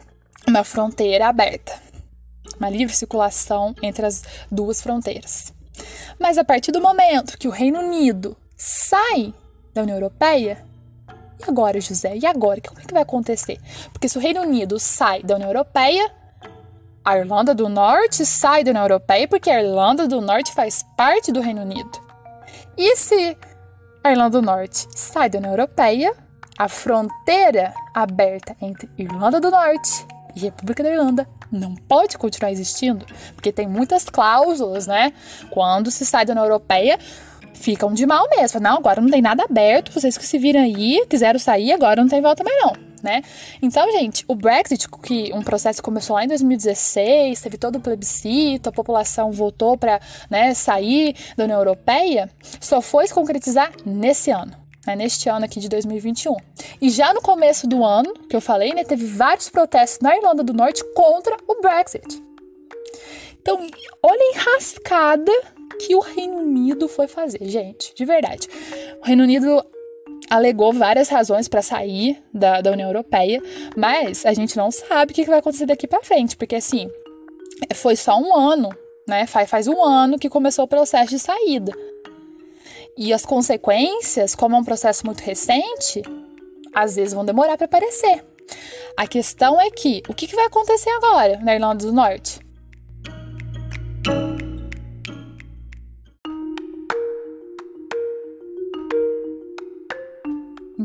uma 0.48 0.64
fronteira 0.64 1.28
aberta 1.28 1.86
uma 2.60 2.70
livre 2.70 2.96
circulação 2.96 3.76
entre 3.82 4.06
as 4.06 4.24
duas 4.52 4.82
fronteiras. 4.82 5.54
Mas 6.20 6.38
a 6.38 6.44
partir 6.44 6.72
do 6.72 6.82
momento 6.82 7.38
que 7.38 7.48
o 7.48 7.52
Reino 7.52 7.80
Unido 7.80 8.36
sai 8.56 9.34
da 9.74 9.82
União 9.82 9.98
Europeia, 9.98 10.64
e 11.40 11.50
agora, 11.50 11.80
José? 11.82 12.18
E 12.18 12.26
agora? 12.26 12.62
Como 12.62 12.80
é 12.80 12.86
que 12.86 12.94
vai 12.94 13.04
acontecer? 13.04 13.60
Porque 13.92 14.08
se 14.08 14.18
o 14.18 14.22
Reino 14.22 14.42
Unido 14.42 14.80
sai 14.80 15.22
da 15.22 15.36
União 15.36 15.50
Europeia, 15.50 16.10
a 17.04 17.18
Irlanda 17.18 17.54
do 17.54 17.70
Norte 17.70 18.26
sai 18.26 18.64
da 18.64 18.72
União 18.72 18.84
Europeia 18.84 19.28
porque 19.28 19.50
a 19.50 19.62
Irlanda 19.62 20.08
do 20.08 20.22
Norte 20.22 20.54
faz 20.54 20.84
parte 20.98 21.32
do 21.32 21.42
Reino 21.42 21.62
Unido. 21.62 22.02
E 22.78 22.96
se 22.96 23.38
a 24.04 24.12
Irlanda 24.12 24.42
do 24.42 24.42
Norte 24.42 24.88
sai 24.96 25.30
da 25.30 25.38
União 25.38 25.52
Europeia, 25.52 26.14
a 26.58 26.70
fronteira 26.70 27.74
aberta 27.94 28.56
entre 28.62 28.90
Irlanda 28.98 29.40
do 29.42 29.52
Norte 29.52 30.06
e 30.36 30.40
República 30.40 30.84
da 30.84 30.90
Irlanda 30.90 31.28
não 31.52 31.76
pode 31.76 32.18
continuar 32.18 32.52
existindo, 32.52 33.06
porque 33.36 33.52
tem 33.52 33.68
muitas 33.68 34.10
cláusulas, 34.10 34.88
né? 34.88 35.14
Quando 35.52 35.92
se 35.92 36.06
sai 36.06 36.26
da 36.26 36.34
União 36.34 36.46
Europeia, 36.46 37.00
ficam 37.56 37.94
de 37.94 38.06
mal 38.06 38.28
mesmo. 38.30 38.60
Não, 38.60 38.78
agora 38.78 39.02
não 39.02 39.10
tem 39.10 39.22
nada 39.22 39.44
aberto, 39.44 39.92
vocês 39.92 40.18
que 40.18 40.26
se 40.26 40.38
viram 40.38 40.62
aí, 40.62 41.06
quiseram 41.10 41.40
sair, 41.40 41.72
agora 41.72 42.02
não 42.02 42.10
tem 42.10 42.22
volta 42.22 42.44
mais 42.44 42.58
não. 42.62 42.74
Né? 43.02 43.22
Então, 43.62 43.92
gente, 43.92 44.26
o 44.28 44.34
Brexit, 44.34 44.90
que 45.04 45.32
um 45.32 45.44
processo 45.44 45.82
começou 45.82 46.16
lá 46.16 46.24
em 46.24 46.28
2016, 46.28 47.40
teve 47.40 47.58
todo 47.58 47.76
o 47.76 47.80
plebiscito, 47.80 48.70
a 48.70 48.72
população 48.72 49.32
votou 49.32 49.78
para 49.78 50.00
né, 50.28 50.56
sair 50.56 51.16
da 51.38 51.44
União 51.44 51.60
Europeia, 51.60 52.32
só 52.60 52.82
foi 52.82 53.08
se 53.08 53.14
concretizar 53.14 53.72
nesse 53.86 54.32
ano 54.32 54.66
né, 54.86 54.96
neste 54.96 55.30
ano 55.30 55.46
aqui 55.46 55.60
de 55.60 55.68
2021. 55.68 56.36
E 56.82 56.90
já 56.90 57.14
no 57.14 57.22
começo 57.22 57.68
do 57.68 57.84
ano, 57.84 58.14
que 58.30 58.36
eu 58.36 58.42
falei, 58.42 58.74
né, 58.74 58.84
teve 58.84 59.06
vários 59.06 59.50
protestos 59.50 60.00
na 60.02 60.16
Irlanda 60.16 60.44
do 60.44 60.54
Norte 60.54 60.84
contra 60.94 61.36
o 61.48 61.62
Brexit. 61.62 62.24
Então, 63.42 63.60
olha 64.02 64.20
a 64.20 64.38
enrascada 64.38 65.32
que 65.80 65.96
o 65.96 66.00
Reino 66.00 66.38
Unido 66.38 66.88
foi 66.88 67.08
fazer, 67.08 67.40
gente, 67.42 67.94
de 67.94 68.06
verdade. 68.06 68.48
O 69.02 69.06
Reino 69.06 69.24
Unido 69.24 69.64
alegou 70.30 70.74
várias 70.74 71.10
razões 71.10 71.48
para 71.48 71.62
sair 71.62 72.22
da, 72.34 72.62
da 72.62 72.72
União 72.72 72.90
Europeia, 72.90 73.42
mas 73.76 74.26
a 74.26 74.34
gente 74.34 74.58
não 74.58 74.72
sabe 74.72 75.12
o 75.12 75.16
que 75.16 75.26
vai 75.26 75.40
acontecer 75.40 75.66
daqui 75.66 75.88
para 75.88 76.04
frente, 76.04 76.36
porque 76.36 76.56
assim, 76.56 76.90
foi 77.74 77.96
só 77.96 78.18
um 78.18 78.36
ano, 78.36 78.70
né? 79.08 79.26
Faz, 79.28 79.50
faz 79.50 79.68
um 79.68 79.84
ano 79.84 80.18
que 80.18 80.30
começou 80.30 80.66
o 80.66 80.68
processo 80.68 81.10
de 81.10 81.20
saída. 81.20 81.72
E 82.98 83.14
as 83.14 83.26
consequências, 83.26 84.36
como 84.36 84.56
é 84.56 84.60
um 84.60 84.64
processo 84.64 85.06
muito 85.06 85.20
recente, 85.20 86.02
às 86.74 86.96
vezes 86.96 87.14
vão 87.14 87.26
demorar 87.26 87.58
para 87.58 87.66
aparecer. 87.66 88.24
A 88.96 89.06
questão 89.08 89.60
é 89.60 89.70
que 89.70 90.02
o 90.08 90.14
que, 90.14 90.34
vai 90.36 90.46
acontecer 90.46 90.90
agora 90.92 91.38
na 91.44 91.54
Irlanda 91.54 91.86
do 91.86 91.92
Norte? 91.92 92.40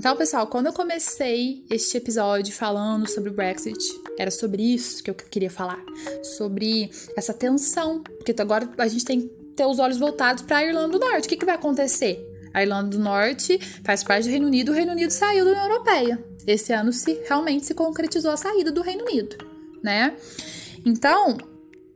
Então, 0.01 0.17
pessoal, 0.17 0.47
quando 0.47 0.65
eu 0.65 0.73
comecei 0.73 1.63
este 1.69 1.99
episódio 1.99 2.55
falando 2.55 3.07
sobre 3.07 3.29
o 3.29 3.35
Brexit, 3.35 3.79
era 4.19 4.31
sobre 4.31 4.63
isso 4.63 5.05
que 5.05 5.11
eu 5.11 5.15
queria 5.15 5.51
falar, 5.51 5.79
sobre 6.23 6.91
essa 7.15 7.35
tensão, 7.35 8.03
porque 8.03 8.35
agora 8.41 8.67
a 8.79 8.89
gente 8.89 9.05
tem 9.05 9.31
ter 9.55 9.67
os 9.67 9.79
olhos 9.79 9.99
voltados 9.99 10.43
para 10.43 10.57
a 10.57 10.65
Irlanda 10.65 10.99
do 10.99 10.99
Norte. 10.99 11.27
O 11.27 11.29
que, 11.29 11.37
que 11.37 11.45
vai 11.45 11.55
acontecer? 11.55 12.19
A 12.55 12.63
Irlanda 12.63 12.89
do 12.89 12.99
Norte 12.99 13.59
faz 13.85 14.03
parte 14.03 14.25
do 14.25 14.31
Reino 14.31 14.47
Unido, 14.47 14.73
o 14.73 14.75
Reino 14.75 14.93
Unido 14.93 15.11
saiu 15.11 15.45
da 15.45 15.51
União 15.51 15.67
Europeia. 15.67 16.25
Esse 16.47 16.73
ano 16.73 16.95
se 16.95 17.21
realmente 17.29 17.67
se 17.67 17.75
concretizou 17.75 18.31
a 18.31 18.39
saída 18.39 18.73
do 18.73 18.81
Reino 18.81 19.05
Unido, 19.05 19.37
né? 19.83 20.17
Então, 20.83 21.37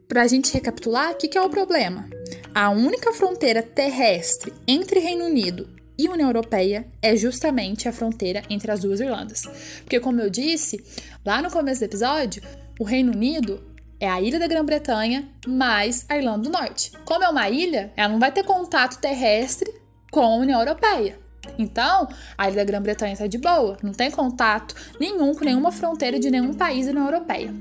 para 0.06 0.20
a 0.20 0.26
gente 0.26 0.52
recapitular, 0.52 1.12
o 1.12 1.14
que, 1.14 1.26
que 1.26 1.38
é 1.38 1.40
o 1.40 1.48
problema? 1.48 2.06
A 2.54 2.68
única 2.68 3.14
fronteira 3.14 3.62
terrestre 3.62 4.52
entre 4.68 5.00
Reino 5.00 5.24
Unido 5.24 5.66
e 5.98 6.08
União 6.08 6.28
Europeia 6.28 6.86
é 7.00 7.16
justamente 7.16 7.88
a 7.88 7.92
fronteira 7.92 8.42
entre 8.50 8.70
as 8.70 8.80
duas 8.80 9.00
Irlandas. 9.00 9.42
Porque, 9.82 10.00
como 10.00 10.20
eu 10.20 10.28
disse 10.28 10.84
lá 11.24 11.40
no 11.40 11.50
começo 11.50 11.80
do 11.80 11.84
episódio, 11.84 12.42
o 12.78 12.84
Reino 12.84 13.12
Unido 13.12 13.62
é 14.00 14.08
a 14.08 14.20
ilha 14.20 14.38
da 14.38 14.46
Grã-Bretanha 14.46 15.28
mais 15.46 16.04
a 16.08 16.16
Irlanda 16.16 16.48
do 16.48 16.50
Norte. 16.50 16.92
Como 17.04 17.24
é 17.24 17.28
uma 17.28 17.48
ilha, 17.48 17.92
ela 17.96 18.12
não 18.12 18.18
vai 18.18 18.32
ter 18.32 18.44
contato 18.44 19.00
terrestre 19.00 19.72
com 20.10 20.20
a 20.20 20.36
União 20.36 20.60
Europeia. 20.60 21.18
Então, 21.58 22.08
a 22.36 22.48
ilha 22.48 22.56
da 22.56 22.64
Grã-Bretanha 22.64 23.12
está 23.12 23.26
de 23.26 23.38
boa, 23.38 23.76
não 23.82 23.92
tem 23.92 24.10
contato 24.10 24.74
nenhum 24.98 25.34
com 25.34 25.44
nenhuma 25.44 25.70
fronteira 25.70 26.18
de 26.18 26.30
nenhum 26.30 26.54
país 26.54 26.86
da 26.86 26.92
União 26.92 27.06
Europeia. 27.06 27.54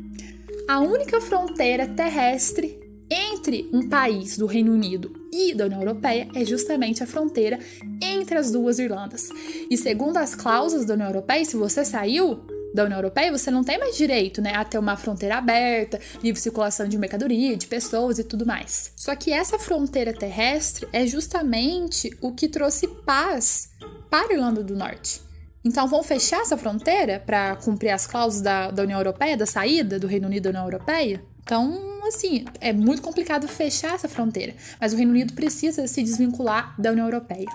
A 0.68 0.80
única 0.80 1.20
fronteira 1.20 1.88
terrestre 1.88 2.83
entre 3.14 3.70
um 3.72 3.88
país 3.88 4.38
do 4.38 4.48
Reino 4.48 4.74
Unido 4.74 5.14
e 5.32 5.54
da 5.54 5.66
União 5.66 5.82
Europeia 5.82 6.28
é 6.34 6.44
justamente 6.44 7.04
a 7.04 7.08
fronteira 7.08 7.60
entre 8.02 8.36
as 8.38 8.52
duas 8.52 8.80
Irlandas. 8.80 9.30
E 9.70 9.78
segundo 9.78 10.18
as 10.18 10.34
cláusulas 10.34 10.86
da 10.86 10.96
União 10.96 11.08
Europeia, 11.08 11.46
se 11.46 11.56
você 11.56 11.86
saiu 11.86 12.46
da 12.74 12.86
União 12.86 12.98
Europeia, 12.98 13.32
você 13.32 13.52
não 13.52 13.64
tem 13.64 13.78
mais 13.78 13.96
direito 13.96 14.42
né, 14.42 14.56
a 14.56 14.66
ter 14.66 14.80
uma 14.80 14.98
fronteira 14.98 15.38
aberta, 15.38 16.00
livre 16.24 16.42
circulação 16.42 16.88
de 16.88 16.98
mercadoria, 16.98 17.56
de 17.56 17.68
pessoas 17.68 18.18
e 18.18 18.24
tudo 18.24 18.46
mais. 18.46 18.92
Só 18.96 19.16
que 19.16 19.32
essa 19.32 19.60
fronteira 19.60 20.12
terrestre 20.12 20.88
é 20.92 21.06
justamente 21.06 22.10
o 22.20 22.32
que 22.32 22.48
trouxe 22.48 22.88
paz 22.88 23.70
para 24.10 24.32
a 24.32 24.34
Irlanda 24.34 24.64
do 24.64 24.76
Norte. 24.76 25.22
Então, 25.66 25.88
vão 25.88 26.04
fechar 26.04 26.42
essa 26.42 26.58
fronteira 26.58 27.24
para 27.26 27.56
cumprir 27.56 27.92
as 27.92 28.06
cláusulas 28.06 28.42
da, 28.44 28.70
da 28.70 28.84
União 28.84 29.00
Europeia, 29.00 29.38
da 29.38 29.46
saída 29.46 29.98
do 29.98 30.08
Reino 30.08 30.28
Unido 30.28 30.44
da 30.44 30.50
União 30.50 30.66
Europeia? 30.66 31.24
Então, 31.42 32.02
assim, 32.06 32.44
é 32.60 32.74
muito 32.74 33.02
complicado 33.02 33.48
fechar 33.48 33.96
essa 33.96 34.10
fronteira, 34.10 34.54
mas 34.80 34.92
o 34.92 34.98
Reino 34.98 35.12
Unido 35.12 35.34
precisa 35.34 35.88
se 35.88 36.04
desvincular 36.04 36.76
da 36.80 36.92
União 36.92 37.08
Europeia. 37.08 37.48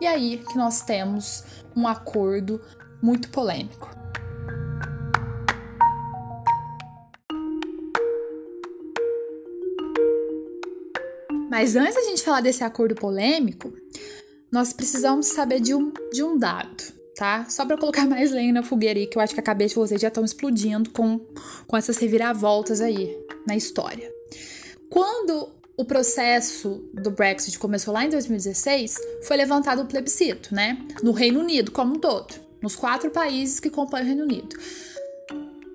E 0.00 0.06
aí 0.06 0.42
que 0.48 0.56
nós 0.56 0.82
temos 0.82 1.44
um 1.76 1.86
acordo 1.86 2.60
muito 3.00 3.28
polêmico. 3.28 3.88
Mas 11.48 11.76
antes 11.76 11.94
da 11.94 12.02
gente 12.02 12.22
falar 12.22 12.40
desse 12.40 12.64
acordo 12.64 12.94
polêmico, 12.96 13.72
nós 14.50 14.72
precisamos 14.72 15.26
saber 15.26 15.60
de 15.60 15.74
um, 15.74 15.92
de 16.12 16.22
um 16.22 16.36
dado 16.36 16.99
tá? 17.20 17.44
Só 17.50 17.66
para 17.66 17.76
colocar 17.76 18.06
mais 18.08 18.32
lenha 18.32 18.50
na 18.50 18.62
fogueira 18.62 18.98
aí, 18.98 19.06
que 19.06 19.18
eu 19.18 19.20
acho 19.20 19.34
que 19.34 19.40
a 19.40 19.42
cabeça 19.42 19.74
de 19.74 19.80
vocês 19.80 20.00
já 20.00 20.08
estão 20.08 20.24
explodindo 20.24 20.88
com, 20.88 21.20
com 21.66 21.76
essas 21.76 21.98
reviravoltas 21.98 22.80
aí 22.80 23.14
na 23.46 23.54
história. 23.54 24.10
Quando 24.88 25.50
o 25.76 25.84
processo 25.84 26.82
do 26.94 27.10
Brexit 27.10 27.58
começou 27.58 27.92
lá 27.92 28.06
em 28.06 28.08
2016, 28.08 28.96
foi 29.24 29.36
levantado 29.36 29.82
o 29.82 29.86
plebiscito, 29.86 30.54
né? 30.54 30.78
No 31.02 31.12
Reino 31.12 31.40
Unido 31.40 31.70
como 31.70 31.94
um 31.94 31.98
todo, 31.98 32.34
nos 32.62 32.74
quatro 32.74 33.10
países 33.10 33.60
que 33.60 33.68
compõem 33.68 34.02
o 34.02 34.06
Reino 34.06 34.22
Unido. 34.22 34.56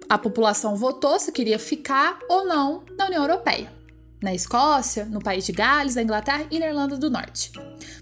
A 0.09 0.17
população 0.17 0.75
votou 0.75 1.19
se 1.19 1.31
queria 1.31 1.59
ficar 1.59 2.19
ou 2.27 2.45
não 2.45 2.83
na 2.97 3.05
União 3.05 3.21
Europeia. 3.23 3.74
Na 4.25 4.33
Escócia, 4.33 5.05
no 5.05 5.21
país 5.21 5.45
de 5.45 5.51
Gales, 5.51 5.93
na 5.93 6.01
Inglaterra 6.01 6.47
e 6.49 6.57
na 6.57 6.65
Irlanda 6.65 6.97
do 6.97 7.11
Norte. 7.11 7.51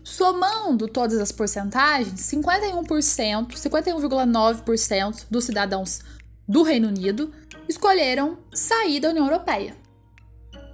Somando 0.05 0.87
todas 0.87 1.19
as 1.19 1.33
porcentagens, 1.33 2.13
51%, 2.13 3.47
51,9% 3.49 5.25
dos 5.29 5.43
cidadãos 5.43 5.99
do 6.47 6.63
Reino 6.63 6.87
Unido 6.87 7.29
escolheram 7.67 8.37
sair 8.53 9.01
da 9.01 9.09
União 9.09 9.25
Europeia. 9.25 9.75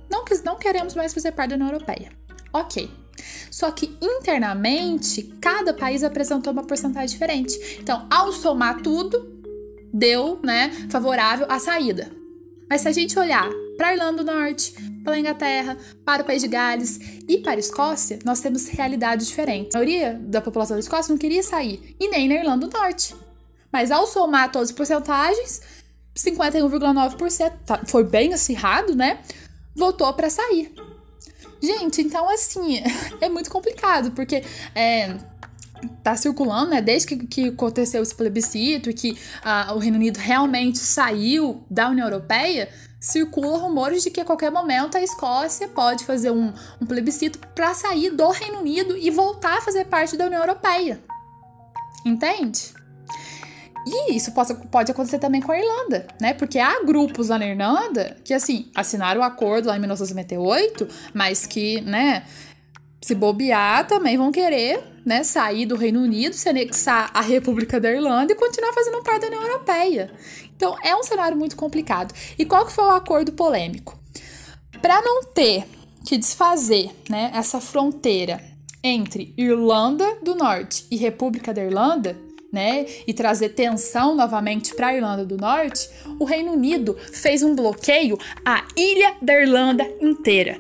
Não, 0.07 0.23
não 0.45 0.59
queremos 0.59 0.93
mais 0.93 1.15
fazer 1.15 1.31
parte 1.31 1.49
da 1.49 1.55
União 1.55 1.69
Europeia. 1.69 2.11
Ok. 2.53 2.87
Só 3.49 3.71
que 3.71 3.97
internamente, 3.99 5.23
cada 5.41 5.73
país 5.73 6.03
apresentou 6.03 6.53
uma 6.53 6.63
porcentagem 6.63 7.09
diferente. 7.09 7.79
Então, 7.79 8.05
ao 8.07 8.31
somar 8.31 8.83
tudo, 8.83 9.43
deu, 9.91 10.39
né, 10.43 10.69
favorável 10.91 11.47
à 11.49 11.57
saída. 11.57 12.11
Mas 12.69 12.81
se 12.81 12.87
a 12.87 12.91
gente 12.91 13.17
olhar 13.17 13.49
para 13.79 13.93
Irlanda 13.93 14.25
do 14.25 14.29
Norte, 14.29 14.73
para 15.05 15.13
a 15.13 15.19
Inglaterra, 15.19 15.77
para 16.03 16.21
o 16.21 16.25
País 16.25 16.41
de 16.41 16.49
Gales 16.49 16.99
e 17.29 17.37
para 17.37 17.53
a 17.53 17.59
Escócia, 17.59 18.19
nós 18.25 18.41
temos 18.41 18.67
realidades 18.67 19.25
diferentes. 19.25 19.73
A 19.73 19.77
maioria 19.77 20.19
da 20.21 20.41
população 20.41 20.75
da 20.75 20.81
Escócia 20.81 21.13
não 21.13 21.17
queria 21.17 21.41
sair, 21.41 21.95
e 21.97 22.09
nem 22.09 22.27
na 22.27 22.35
Irlanda 22.35 22.67
do 22.67 22.77
Norte. 22.77 23.15
Mas 23.71 23.89
ao 23.89 24.05
somar 24.05 24.51
todas 24.51 24.67
as 24.67 24.75
porcentagens, 24.75 25.61
51,9% 26.13 27.53
tá, 27.65 27.79
foi 27.87 28.03
bem 28.03 28.33
acirrado, 28.33 28.93
né? 28.97 29.19
Votou 29.73 30.11
para 30.11 30.29
sair. 30.29 30.73
Gente, 31.63 32.01
então 32.01 32.29
assim, 32.29 32.83
é 33.21 33.29
muito 33.29 33.49
complicado, 33.49 34.11
porque 34.11 34.43
é, 34.75 35.15
tá 36.03 36.17
circulando, 36.17 36.71
né, 36.71 36.81
desde 36.81 37.07
que, 37.07 37.27
que 37.27 37.47
aconteceu 37.47 38.03
esse 38.03 38.13
plebiscito 38.13 38.89
e 38.89 38.93
que 38.93 39.11
uh, 39.11 39.73
o 39.73 39.79
Reino 39.79 39.95
Unido 39.95 40.17
realmente 40.17 40.79
saiu 40.79 41.63
da 41.69 41.87
União 41.87 42.05
Europeia, 42.05 42.67
circula 42.99 43.57
rumores 43.57 44.03
de 44.03 44.11
que 44.11 44.19
a 44.19 44.25
qualquer 44.25 44.51
momento 44.51 44.97
a 44.97 45.01
Escócia 45.01 45.67
pode 45.69 46.03
fazer 46.03 46.31
um, 46.31 46.51
um 46.81 46.85
plebiscito 46.85 47.39
para 47.55 47.73
sair 47.73 48.09
do 48.11 48.29
Reino 48.29 48.59
Unido 48.59 48.97
e 48.97 49.09
voltar 49.09 49.57
a 49.57 49.61
fazer 49.61 49.85
parte 49.85 50.17
da 50.17 50.25
União 50.25 50.41
Europeia. 50.41 50.99
Entende? 52.05 52.73
E 53.85 54.15
isso 54.15 54.31
pode, 54.33 54.53
pode 54.67 54.91
acontecer 54.91 55.19
também 55.19 55.41
com 55.41 55.51
a 55.51 55.57
Irlanda, 55.57 56.07
né? 56.19 56.33
Porque 56.33 56.59
há 56.59 56.83
grupos 56.83 57.29
lá 57.29 57.39
na 57.39 57.47
Irlanda 57.47 58.17
que, 58.23 58.33
assim, 58.33 58.69
assinaram 58.75 59.21
o 59.21 59.23
acordo 59.23 59.69
lá 59.69 59.75
em 59.75 59.79
1998, 59.79 60.87
mas 61.13 61.45
que, 61.45 61.81
né, 61.81 62.23
se 63.01 63.15
bobear, 63.15 63.87
também 63.87 64.17
vão 64.17 64.31
querer 64.31 64.83
né, 65.05 65.23
sair 65.23 65.65
do 65.65 65.75
Reino 65.75 66.01
Unido, 66.01 66.33
se 66.33 66.49
anexar 66.49 67.09
à 67.13 67.21
República 67.21 67.79
da 67.79 67.89
Irlanda 67.89 68.33
e 68.33 68.35
continuar 68.35 68.73
fazendo 68.73 69.01
parte 69.01 69.21
da 69.21 69.27
União 69.27 69.41
Europeia. 69.41 70.11
Então 70.59 70.75
é 70.83 70.93
um 70.93 71.03
cenário 71.03 71.37
muito 71.37 71.55
complicado. 71.55 72.13
E 72.37 72.43
qual 72.43 72.65
que 72.65 72.73
foi 72.73 72.83
o 72.83 72.89
acordo 72.89 73.31
polêmico? 73.31 73.97
Para 74.81 75.01
não 75.01 75.23
ter 75.23 75.65
que 76.05 76.17
desfazer 76.17 76.91
né, 77.09 77.31
essa 77.33 77.61
fronteira 77.61 78.43
entre 78.83 79.33
Irlanda 79.37 80.17
do 80.21 80.35
Norte 80.35 80.85
e 80.91 80.97
República 80.97 81.53
da 81.53 81.63
Irlanda, 81.63 82.17
né, 82.51 82.85
e 83.07 83.13
trazer 83.13 83.49
tensão 83.49 84.15
novamente 84.15 84.75
para 84.75 84.87
a 84.87 84.95
Irlanda 84.95 85.23
do 85.23 85.37
Norte, 85.37 85.89
o 86.19 86.25
Reino 86.25 86.51
Unido 86.51 86.97
fez 87.13 87.41
um 87.41 87.55
bloqueio 87.55 88.17
à 88.43 88.65
ilha 88.75 89.15
da 89.21 89.39
Irlanda 89.39 89.89
inteira. 90.01 90.59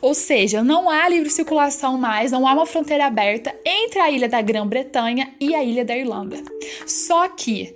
Ou 0.00 0.14
seja, 0.14 0.62
não 0.62 0.88
há 0.88 1.08
livre 1.08 1.30
circulação 1.30 1.98
mais, 1.98 2.30
não 2.30 2.46
há 2.46 2.52
uma 2.52 2.66
fronteira 2.66 3.06
aberta 3.06 3.52
entre 3.64 3.98
a 3.98 4.10
ilha 4.10 4.28
da 4.28 4.40
Grã-Bretanha 4.40 5.34
e 5.40 5.56
a 5.56 5.64
ilha 5.64 5.84
da 5.84 5.96
Irlanda. 5.96 6.36
Só 6.86 7.26
que, 7.28 7.74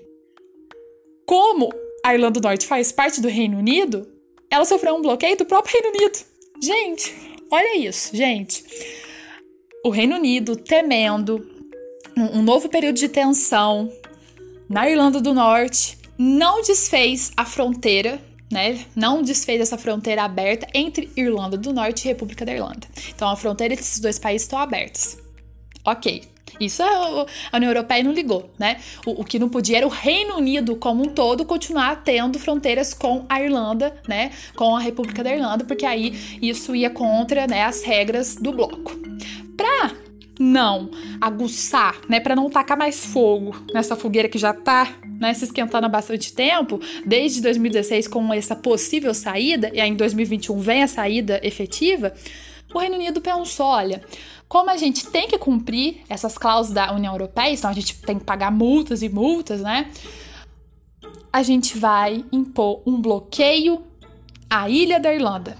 como 1.28 1.68
a 2.02 2.14
Irlanda 2.14 2.40
do 2.40 2.48
Norte 2.48 2.66
faz 2.66 2.90
parte 2.90 3.20
do 3.20 3.28
Reino 3.28 3.58
Unido, 3.58 4.08
ela 4.50 4.64
sofreu 4.64 4.96
um 4.96 5.02
bloqueio 5.02 5.36
do 5.36 5.44
próprio 5.44 5.74
Reino 5.74 5.94
Unido. 5.94 6.18
Gente, 6.62 7.14
olha 7.52 7.76
isso, 7.76 8.16
gente. 8.16 8.64
O 9.84 9.90
Reino 9.90 10.16
Unido 10.16 10.56
temendo 10.56 11.46
um 12.16 12.40
novo 12.40 12.70
período 12.70 12.96
de 12.96 13.10
tensão 13.10 13.92
na 14.70 14.88
Irlanda 14.88 15.20
do 15.20 15.34
Norte 15.34 15.98
não 16.16 16.62
desfez 16.62 17.30
a 17.36 17.44
fronteira 17.44 18.26
né, 18.50 18.86
não 18.96 19.20
desfez 19.22 19.60
essa 19.60 19.76
fronteira 19.76 20.22
aberta 20.22 20.66
entre 20.72 21.12
Irlanda 21.14 21.58
do 21.58 21.70
Norte 21.70 22.06
e 22.06 22.08
República 22.08 22.46
da 22.46 22.54
Irlanda. 22.54 22.88
Então 23.14 23.28
a 23.28 23.36
fronteira 23.36 23.76
desses 23.76 24.00
dois 24.00 24.18
países 24.18 24.46
estão 24.46 24.58
abertas. 24.58 25.18
Ok. 25.84 26.22
Isso 26.60 26.82
a 26.82 27.56
União 27.56 27.70
Europeia 27.70 28.02
não 28.02 28.12
ligou, 28.12 28.50
né? 28.58 28.78
O, 29.06 29.22
o, 29.22 29.24
que 29.24 29.38
não 29.38 29.48
podia 29.48 29.78
era 29.78 29.86
o 29.86 29.90
Reino 29.90 30.36
Unido 30.36 30.76
como 30.76 31.02
um 31.02 31.08
todo 31.08 31.44
continuar 31.44 32.02
tendo 32.02 32.38
fronteiras 32.38 32.92
com 32.92 33.24
a 33.28 33.40
Irlanda, 33.40 33.94
né? 34.08 34.30
Com 34.56 34.76
a 34.76 34.80
República 34.80 35.22
da 35.22 35.32
Irlanda, 35.32 35.64
porque 35.64 35.86
aí 35.86 36.38
isso 36.42 36.74
ia 36.74 36.90
contra 36.90 37.46
né, 37.46 37.64
as 37.64 37.82
regras 37.82 38.36
do 38.36 38.52
bloco. 38.52 38.92
Pra 39.56 39.92
não 40.38 40.90
aguçar, 41.20 41.96
né, 42.08 42.20
para 42.20 42.36
não 42.36 42.48
tacar 42.48 42.78
mais 42.78 43.04
fogo 43.04 43.56
nessa 43.74 43.96
fogueira 43.96 44.28
que 44.28 44.38
já 44.38 44.52
tá, 44.52 44.96
né, 45.20 45.34
se 45.34 45.44
esquentando 45.44 45.86
há 45.86 45.88
bastante 45.88 46.32
tempo, 46.32 46.80
desde 47.04 47.42
2016 47.42 48.06
com 48.06 48.32
essa 48.32 48.54
possível 48.54 49.12
saída, 49.12 49.70
e 49.74 49.80
aí 49.80 49.90
em 49.90 49.96
2021 49.96 50.58
vem 50.60 50.82
a 50.84 50.86
saída 50.86 51.40
efetiva, 51.42 52.14
o 52.72 52.78
Reino 52.78 52.96
Unido 52.96 53.20
pensou, 53.20 53.66
olha, 53.66 54.02
como 54.48 54.70
a 54.70 54.76
gente 54.76 55.06
tem 55.06 55.28
que 55.28 55.36
cumprir 55.36 56.00
essas 56.08 56.38
cláusulas 56.38 56.74
da 56.74 56.92
União 56.94 57.12
Europeia, 57.12 57.52
então 57.52 57.68
a 57.68 57.74
gente 57.74 57.94
tem 58.00 58.18
que 58.18 58.24
pagar 58.24 58.50
multas 58.50 59.02
e 59.02 59.08
multas, 59.08 59.60
né? 59.60 59.90
A 61.30 61.42
gente 61.42 61.76
vai 61.76 62.24
impor 62.32 62.82
um 62.86 63.00
bloqueio 63.00 63.84
à 64.48 64.68
ilha 64.70 64.98
da 64.98 65.12
Irlanda. 65.12 65.56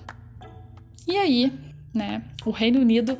E 1.07 1.17
aí, 1.17 1.53
né, 1.93 2.23
o 2.45 2.51
Reino 2.51 2.81
Unido 2.81 3.19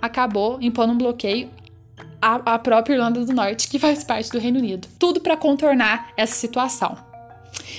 acabou 0.00 0.58
impondo 0.60 0.92
um 0.92 0.98
bloqueio 0.98 1.50
à, 2.22 2.54
à 2.54 2.58
própria 2.58 2.94
Irlanda 2.94 3.24
do 3.24 3.32
Norte, 3.32 3.68
que 3.68 3.78
faz 3.78 4.04
parte 4.04 4.30
do 4.30 4.38
Reino 4.38 4.60
Unido. 4.60 4.86
Tudo 4.98 5.20
para 5.20 5.36
contornar 5.36 6.12
essa 6.16 6.34
situação. 6.34 6.96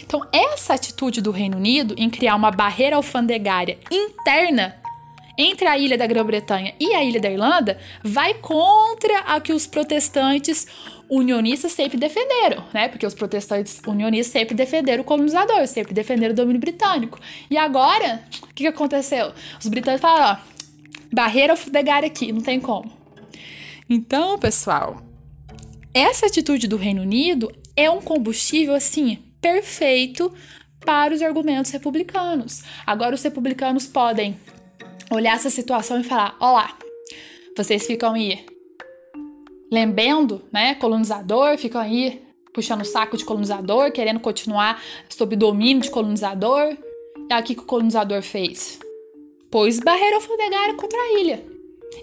Então, 0.03 0.27
essa 0.33 0.73
atitude 0.73 1.21
do 1.21 1.31
Reino 1.31 1.57
Unido 1.57 1.95
em 1.97 2.09
criar 2.09 2.35
uma 2.35 2.51
barreira 2.51 2.97
alfandegária 2.97 3.79
interna 3.89 4.80
entre 5.41 5.67
a 5.67 5.77
ilha 5.77 5.97
da 5.97 6.05
Grã-Bretanha 6.05 6.73
e 6.79 6.93
a 6.93 7.03
ilha 7.03 7.19
da 7.19 7.29
Irlanda 7.29 7.77
vai 8.03 8.33
contra 8.35 9.19
a 9.19 9.39
que 9.41 9.51
os 9.51 9.65
protestantes 9.65 10.67
unionistas 11.09 11.71
sempre 11.71 11.97
defenderam, 11.97 12.63
né? 12.73 12.87
Porque 12.87 13.05
os 13.05 13.13
protestantes 13.13 13.81
unionistas 13.85 14.31
sempre 14.31 14.55
defenderam 14.55 15.01
o 15.01 15.05
colonizador, 15.05 15.67
sempre 15.67 15.93
defenderam 15.93 16.33
o 16.33 16.35
domínio 16.35 16.59
britânico. 16.59 17.19
E 17.49 17.57
agora, 17.57 18.23
o 18.43 18.47
que, 18.53 18.63
que 18.63 18.67
aconteceu? 18.67 19.33
Os 19.59 19.67
britânicos 19.67 20.01
falaram, 20.01 20.39
ó, 20.39 20.61
barreira 21.11 21.53
alfandegária 21.53 22.07
aqui, 22.07 22.31
não 22.31 22.41
tem 22.41 22.59
como. 22.59 22.91
Então, 23.89 24.39
pessoal, 24.39 25.01
essa 25.93 26.27
atitude 26.27 26.67
do 26.67 26.77
Reino 26.77 27.01
Unido 27.01 27.51
é 27.75 27.89
um 27.89 27.99
combustível, 27.99 28.73
assim, 28.73 29.19
perfeito 29.41 30.31
para 30.85 31.13
os 31.13 31.21
argumentos 31.21 31.71
republicanos. 31.71 32.63
Agora, 32.85 33.15
os 33.15 33.21
republicanos 33.21 33.85
podem 33.85 34.37
olhar 35.11 35.35
essa 35.35 35.49
situação 35.49 35.99
e 35.99 36.03
falar: 36.03 36.35
olá, 36.39 36.77
vocês 37.55 37.85
ficam 37.85 38.13
aí 38.13 38.45
lembendo, 39.71 40.41
né, 40.51 40.75
colonizador, 40.75 41.57
ficam 41.57 41.79
aí 41.79 42.21
puxando 42.53 42.81
o 42.81 42.85
saco 42.85 43.15
de 43.15 43.23
colonizador, 43.23 43.91
querendo 43.91 44.19
continuar 44.19 44.81
sob 45.09 45.35
domínio 45.35 45.81
de 45.81 45.89
colonizador. 45.89 46.75
E 47.29 47.33
aqui 47.33 47.55
que 47.55 47.61
o 47.61 47.65
colonizador 47.65 48.21
fez? 48.21 48.79
Pôs 49.49 49.79
barreira 49.79 50.17
alfandegária 50.17 50.73
contra 50.75 50.97
a 50.97 51.19
ilha. 51.19 51.45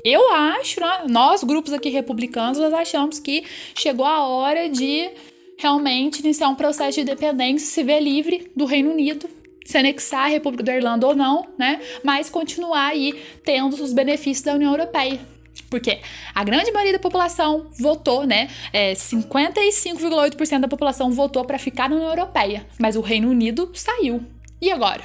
Eu 0.05 0.33
acho, 0.33 0.81
né, 0.81 1.05
nós, 1.09 1.42
grupos 1.42 1.73
aqui 1.73 1.88
republicanos, 1.88 2.59
nós 2.59 2.73
achamos 2.73 3.18
que 3.18 3.44
chegou 3.75 4.07
a 4.07 4.27
hora 4.27 4.68
de 4.68 5.11
realmente 5.59 6.21
iniciar 6.21 6.49
um 6.49 6.55
processo 6.55 6.94
de 6.94 7.01
independência, 7.03 7.66
se 7.66 7.83
ver 7.83 8.01
livre 8.01 8.51
do 8.55 8.64
Reino 8.64 8.90
Unido, 8.90 9.29
se 9.68 9.76
anexar 9.76 10.24
à 10.24 10.28
República 10.28 10.64
da 10.64 10.74
Irlanda 10.74 11.07
ou 11.07 11.14
não, 11.14 11.46
né? 11.59 11.78
Mas 12.02 12.31
continuar 12.31 12.87
aí 12.87 13.22
tendo 13.44 13.74
os 13.74 13.92
benefícios 13.92 14.42
da 14.42 14.54
União 14.54 14.72
Europeia. 14.72 15.20
Porque 15.68 16.00
a 16.35 16.42
grande 16.42 16.72
maioria 16.72 16.94
da 16.94 16.98
população 16.98 17.66
votou, 17.78 18.24
né? 18.24 18.48
É, 18.72 18.94
55,8% 18.94 20.61
da 20.61 20.68
população 20.68 21.11
votou 21.11 21.44
para 21.44 21.59
ficar 21.59 21.90
na 21.90 21.96
União 21.96 22.09
Europeia, 22.09 22.66
mas 22.78 22.96
o 22.96 23.02
Reino 23.02 23.28
Unido 23.28 23.70
saiu. 23.74 24.24
E 24.59 24.70
agora? 24.70 25.02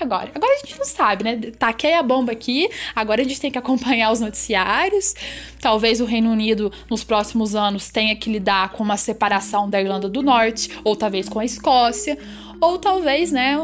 E 0.00 0.02
agora? 0.02 0.32
Agora 0.34 0.52
a 0.54 0.58
gente 0.58 0.76
não 0.76 0.84
sabe, 0.84 1.22
né? 1.22 1.36
Taquei 1.56 1.94
a 1.94 2.02
bomba 2.02 2.32
aqui, 2.32 2.68
agora 2.96 3.20
a 3.20 3.24
gente 3.24 3.40
tem 3.40 3.50
que 3.50 3.58
acompanhar 3.58 4.10
os 4.10 4.18
noticiários. 4.18 5.14
Talvez 5.60 6.00
o 6.00 6.04
Reino 6.04 6.32
Unido, 6.32 6.72
nos 6.90 7.04
próximos 7.04 7.54
anos, 7.54 7.90
tenha 7.90 8.16
que 8.16 8.28
lidar 8.28 8.70
com 8.70 8.82
uma 8.82 8.96
separação 8.96 9.70
da 9.70 9.80
Irlanda 9.80 10.08
do 10.08 10.20
Norte, 10.20 10.68
ou 10.82 10.96
talvez 10.96 11.28
com 11.28 11.38
a 11.38 11.44
Escócia, 11.44 12.18
ou 12.60 12.78
talvez, 12.78 13.32
né? 13.32 13.56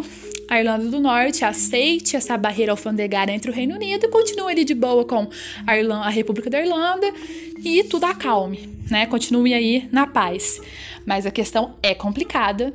a 0.49 0.59
Irlanda 0.59 0.91
do 0.91 1.01
Norte 1.01 1.45
aceite 1.45 2.17
essa 2.17 2.37
barreira 2.37 2.73
alfandegária 2.73 3.33
entre 3.33 3.51
o 3.51 3.55
Reino 3.55 3.75
Unido 3.75 4.05
e 4.05 4.09
continue 4.09 4.53
ali 4.53 4.65
de 4.65 4.75
boa 4.75 5.05
com 5.05 5.29
a, 5.67 5.77
Irlanda, 5.77 6.05
a 6.05 6.11
República 6.11 6.51
da 6.51 6.61
Irlanda 6.61 7.13
e 7.59 7.83
tudo 7.85 8.05
acalme, 8.05 8.69
né? 8.91 9.07
Continue 9.07 9.55
aí 9.55 9.89
na 9.91 10.07
paz. 10.07 10.61
Mas 11.07 11.27
a 11.27 11.31
questão 11.31 11.77
é 11.83 11.95
complicada. 11.95 12.73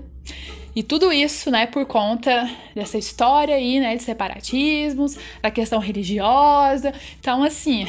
E 0.75 0.84
tudo 0.84 1.12
isso, 1.12 1.49
né, 1.49 1.65
por 1.65 1.86
conta 1.86 2.49
dessa 2.75 2.97
história 2.97 3.55
aí, 3.55 3.79
né, 3.79 3.95
de 3.95 4.03
separatismos, 4.03 5.17
da 5.41 5.49
questão 5.49 5.79
religiosa. 5.79 6.93
Então, 7.19 7.43
assim, 7.43 7.88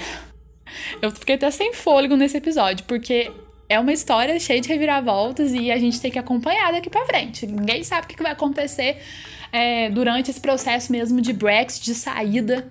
eu 1.01 1.11
fiquei 1.11 1.35
até 1.35 1.51
sem 1.51 1.73
fôlego 1.73 2.17
nesse 2.17 2.39
episódio, 2.39 2.85
porque 2.87 3.31
é 3.71 3.79
uma 3.79 3.93
história 3.93 4.39
cheia 4.41 4.61
de 4.61 4.69
reviravoltas 4.69 5.55
e 5.55 5.71
a 5.71 5.79
gente 5.79 6.01
tem 6.01 6.11
que 6.11 6.19
acompanhar 6.19 6.73
daqui 6.73 6.91
para 6.91 7.07
frente. 7.07 7.47
Ninguém 7.47 7.85
sabe 7.85 8.05
o 8.05 8.09
que 8.09 8.21
vai 8.21 8.33
acontecer 8.33 9.01
é, 9.53 9.89
durante 9.89 10.29
esse 10.29 10.41
processo 10.41 10.91
mesmo 10.91 11.21
de 11.21 11.33
Brexit, 11.33 11.85
de 11.85 11.95
saída 11.95 12.69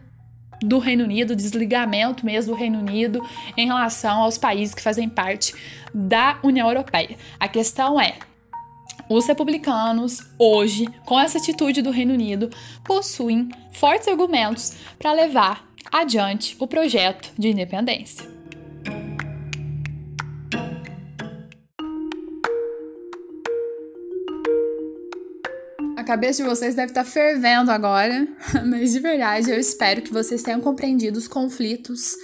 do 0.62 0.78
Reino 0.78 1.06
Unido, 1.06 1.38
desligamento 1.38 2.26
mesmo 2.26 2.54
do 2.54 2.60
Reino 2.60 2.80
Unido 2.80 3.26
em 3.56 3.66
relação 3.66 4.20
aos 4.20 4.38
países 4.38 4.76
que 4.76 4.82
fazem 4.82 5.08
parte 5.08 5.56
da 5.94 6.38
União 6.44 6.68
Europeia. 6.68 7.16
A 7.40 7.48
questão 7.48 8.00
é: 8.00 8.16
os 9.10 9.26
republicanos, 9.26 10.30
hoje, 10.38 10.86
com 11.06 11.18
essa 11.18 11.38
atitude 11.38 11.82
do 11.82 11.92
Reino 11.92 12.14
Unido, 12.14 12.50
possuem 12.84 13.48
fortes 13.72 14.10
argumentos 14.10 14.74
para 15.00 15.14
levar 15.14 15.66
adiante 15.90 16.58
o 16.60 16.68
projeto 16.68 17.32
de 17.38 17.48
independência. 17.48 18.38
Cabeça 26.10 26.42
de 26.42 26.50
vocês 26.50 26.74
deve 26.74 26.90
estar 26.90 27.04
tá 27.04 27.10
fervendo 27.10 27.70
agora, 27.70 28.28
mas 28.66 28.94
de 28.94 29.00
verdade 29.00 29.52
eu 29.52 29.60
espero 29.60 30.02
que 30.02 30.12
vocês 30.12 30.42
tenham 30.42 30.60
compreendido 30.60 31.20
os 31.20 31.28
conflitos 31.28 32.16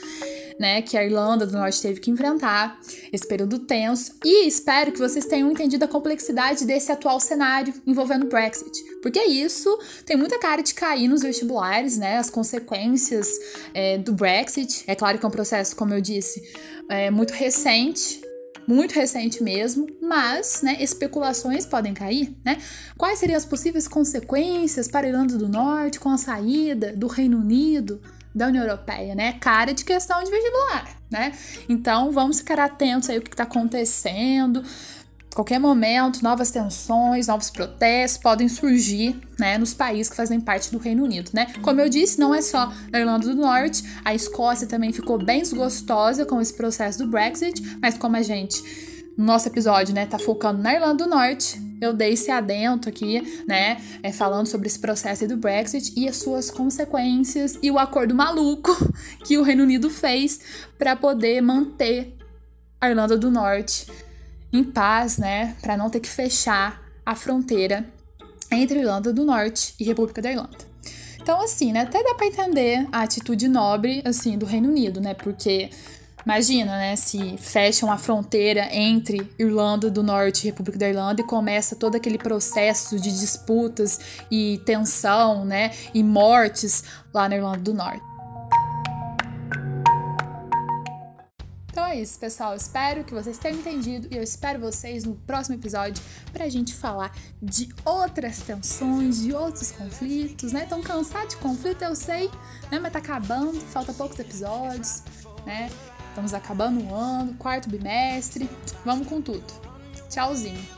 né, 0.60 0.82
que 0.82 0.98
a 0.98 1.04
Irlanda 1.04 1.46
do 1.46 1.54
Norte 1.54 1.80
teve 1.80 2.00
que 2.00 2.10
enfrentar, 2.10 2.80
esse 3.14 3.28
período 3.28 3.60
tenso, 3.60 4.14
e 4.24 4.48
espero 4.48 4.92
que 4.92 4.98
vocês 4.98 5.26
tenham 5.26 5.52
entendido 5.52 5.86
a 5.86 5.88
complexidade 5.88 6.66
desse 6.66 6.92
atual 6.92 7.20
cenário 7.20 7.74
envolvendo 7.86 8.24
o 8.24 8.30
Brexit, 8.30 8.84
porque 9.04 9.22
isso 9.22 9.78
tem 10.04 10.18
muita 10.18 10.40
cara 10.40 10.64
de 10.64 10.74
cair 10.74 11.08
nos 11.08 11.22
vestibulares, 11.22 11.96
né, 11.96 12.18
as 12.18 12.30
consequências 12.32 13.30
é, 13.72 14.00
do 14.00 14.14
Brexit. 14.14 14.84
É 14.88 14.96
claro 14.96 15.20
que 15.20 15.26
é 15.26 15.28
um 15.28 15.32
processo, 15.32 15.76
como 15.76 15.94
eu 15.94 16.02
disse, 16.02 16.42
é, 16.90 17.12
muito 17.12 17.34
recente, 17.34 18.25
muito 18.68 18.94
recente 18.94 19.44
mesmo, 19.44 19.88
mas 20.02 20.62
né, 20.62 20.78
especulações 20.80 21.66
podem 21.66 21.94
cair, 21.94 22.36
né? 22.44 22.58
Quais 22.98 23.20
seriam 23.20 23.38
as 23.38 23.46
possíveis 23.46 23.88
consequências 23.88 24.88
para 24.88 25.06
a 25.06 25.10
Irlanda 25.10 25.38
do 25.38 25.48
Norte 25.48 26.00
com 26.00 26.10
a 26.10 26.18
saída 26.18 26.94
do 26.94 27.08
Reino 27.08 27.38
Unido 27.38 28.02
da 28.34 28.48
União 28.48 28.64
Europeia, 28.64 29.16
né? 29.16 29.34
Cara 29.34 29.74
de 29.74 29.86
questão 29.86 30.22
de 30.24 30.30
vestibular, 30.30 30.98
né? 31.10 31.32
Então 31.70 32.12
vamos 32.12 32.40
ficar 32.40 32.60
atentos 32.60 33.10
aí 33.10 33.18
o 33.18 33.22
que 33.22 33.30
está 33.30 33.44
acontecendo 33.44 34.64
qualquer 35.36 35.60
momento, 35.60 36.24
novas 36.24 36.50
tensões, 36.50 37.28
novos 37.28 37.50
protestos 37.50 38.18
podem 38.18 38.48
surgir 38.48 39.20
né, 39.38 39.58
nos 39.58 39.74
países 39.74 40.10
que 40.10 40.16
fazem 40.16 40.40
parte 40.40 40.72
do 40.72 40.78
Reino 40.78 41.04
Unido. 41.04 41.30
Né? 41.34 41.48
Como 41.62 41.82
eu 41.82 41.90
disse, 41.90 42.18
não 42.18 42.34
é 42.34 42.42
só 42.42 42.72
na 42.90 43.02
Irlanda 43.02 43.28
do 43.28 43.36
Norte, 43.36 43.84
a 44.06 44.16
Escócia 44.16 44.66
também 44.66 44.94
ficou 44.94 45.22
bem 45.22 45.42
desgostosa 45.42 46.26
com 46.26 46.40
esse 46.40 46.54
processo 46.54 47.00
do 47.00 47.08
Brexit, 47.08 47.62
mas 47.82 47.98
como 47.98 48.16
a 48.16 48.22
gente, 48.22 48.64
no 49.18 49.26
nosso 49.26 49.50
episódio, 49.50 49.94
né, 49.94 50.06
tá 50.06 50.18
focando 50.18 50.64
na 50.64 50.74
Irlanda 50.74 51.04
do 51.04 51.10
Norte, 51.10 51.62
eu 51.82 51.92
dei 51.92 52.14
esse 52.14 52.32
adento 52.32 52.88
aqui, 52.88 53.44
né, 53.46 53.78
é, 54.02 54.14
falando 54.14 54.48
sobre 54.48 54.68
esse 54.68 54.80
processo 54.80 55.28
do 55.28 55.36
Brexit 55.36 55.92
e 55.98 56.08
as 56.08 56.16
suas 56.16 56.50
consequências 56.50 57.60
e 57.62 57.70
o 57.70 57.78
acordo 57.78 58.16
maluco 58.16 58.72
que 59.26 59.38
o 59.38 59.44
Reino 59.44 59.64
Unido 59.64 59.90
fez 59.90 60.40
para 60.80 60.96
poder 60.96 61.42
manter 61.42 62.16
a 62.80 62.90
Irlanda 62.90 63.18
do 63.18 63.30
Norte 63.30 63.86
em 64.56 64.64
paz, 64.64 65.18
né, 65.18 65.56
para 65.62 65.76
não 65.76 65.90
ter 65.90 66.00
que 66.00 66.10
fechar 66.10 66.82
a 67.06 67.16
fronteira 67.16 67.86
entre 68.52 68.80
Irlanda 68.80 69.12
do 69.12 69.26
Norte 69.26 69.74
e 69.80 69.84
República 69.84 70.22
da 70.22 70.32
Irlanda. 70.32 70.58
Então, 71.22 71.42
assim, 71.42 71.74
né, 71.74 71.82
até 71.82 72.04
dá 72.04 72.14
para 72.14 72.28
entender 72.28 72.88
a 72.92 73.02
atitude 73.02 73.48
nobre, 73.48 74.02
assim, 74.06 74.38
do 74.38 74.46
Reino 74.46 74.70
Unido, 74.70 75.02
né, 75.02 75.14
porque 75.14 75.72
imagina, 76.24 76.78
né, 76.78 76.96
se 76.96 77.36
fecham 77.38 77.92
a 77.92 77.98
fronteira 77.98 78.68
entre 78.72 79.30
Irlanda 79.38 79.90
do 79.90 80.04
Norte 80.04 80.44
e 80.44 80.46
República 80.52 80.78
da 80.78 80.88
Irlanda 80.88 81.22
e 81.22 81.26
começa 81.26 81.76
todo 81.76 81.96
aquele 81.96 82.18
processo 82.18 83.00
de 83.00 83.12
disputas 83.12 84.00
e 84.30 84.62
tensão, 84.66 85.44
né, 85.44 85.72
e 85.94 86.04
mortes 86.04 86.84
lá 87.14 87.28
na 87.28 87.36
Irlanda 87.36 87.60
do 87.60 87.74
Norte. 87.74 88.05
Isso, 92.02 92.20
pessoal. 92.20 92.56
Espero 92.56 93.04
que 93.04 93.14
vocês 93.14 93.38
tenham 93.38 93.60
entendido 93.60 94.08
e 94.12 94.18
eu 94.18 94.24
espero 94.24 94.60
vocês 94.60 95.04
no 95.04 95.16
próximo 95.16 95.56
episódio 95.56 96.04
pra 96.32 96.48
gente 96.50 96.74
falar 96.74 97.16
de 97.42 97.70
outras 97.84 98.40
tensões, 98.40 99.22
de 99.22 99.34
outros 99.34 99.72
conflitos, 99.72 100.52
né? 100.52 100.66
Tão 100.66 100.82
cansado 100.82 101.30
de 101.30 101.38
conflito, 101.38 101.84
eu 101.84 101.96
sei, 101.96 102.30
né? 102.72 102.80
Mas 102.80 102.92
tá 102.92 103.00
acabando, 103.00 103.60
falta 103.62 103.94
poucos 103.94 104.20
episódios, 104.20 105.04
né? 105.46 105.70
Estamos 106.10 106.34
acabando 106.34 106.84
o 106.84 106.94
ano, 106.94 107.34
quarto 107.36 107.70
bimestre. 107.70 108.50
Vamos 108.84 109.08
com 109.08 109.22
tudo. 109.22 109.46
Tchauzinho. 110.10 110.75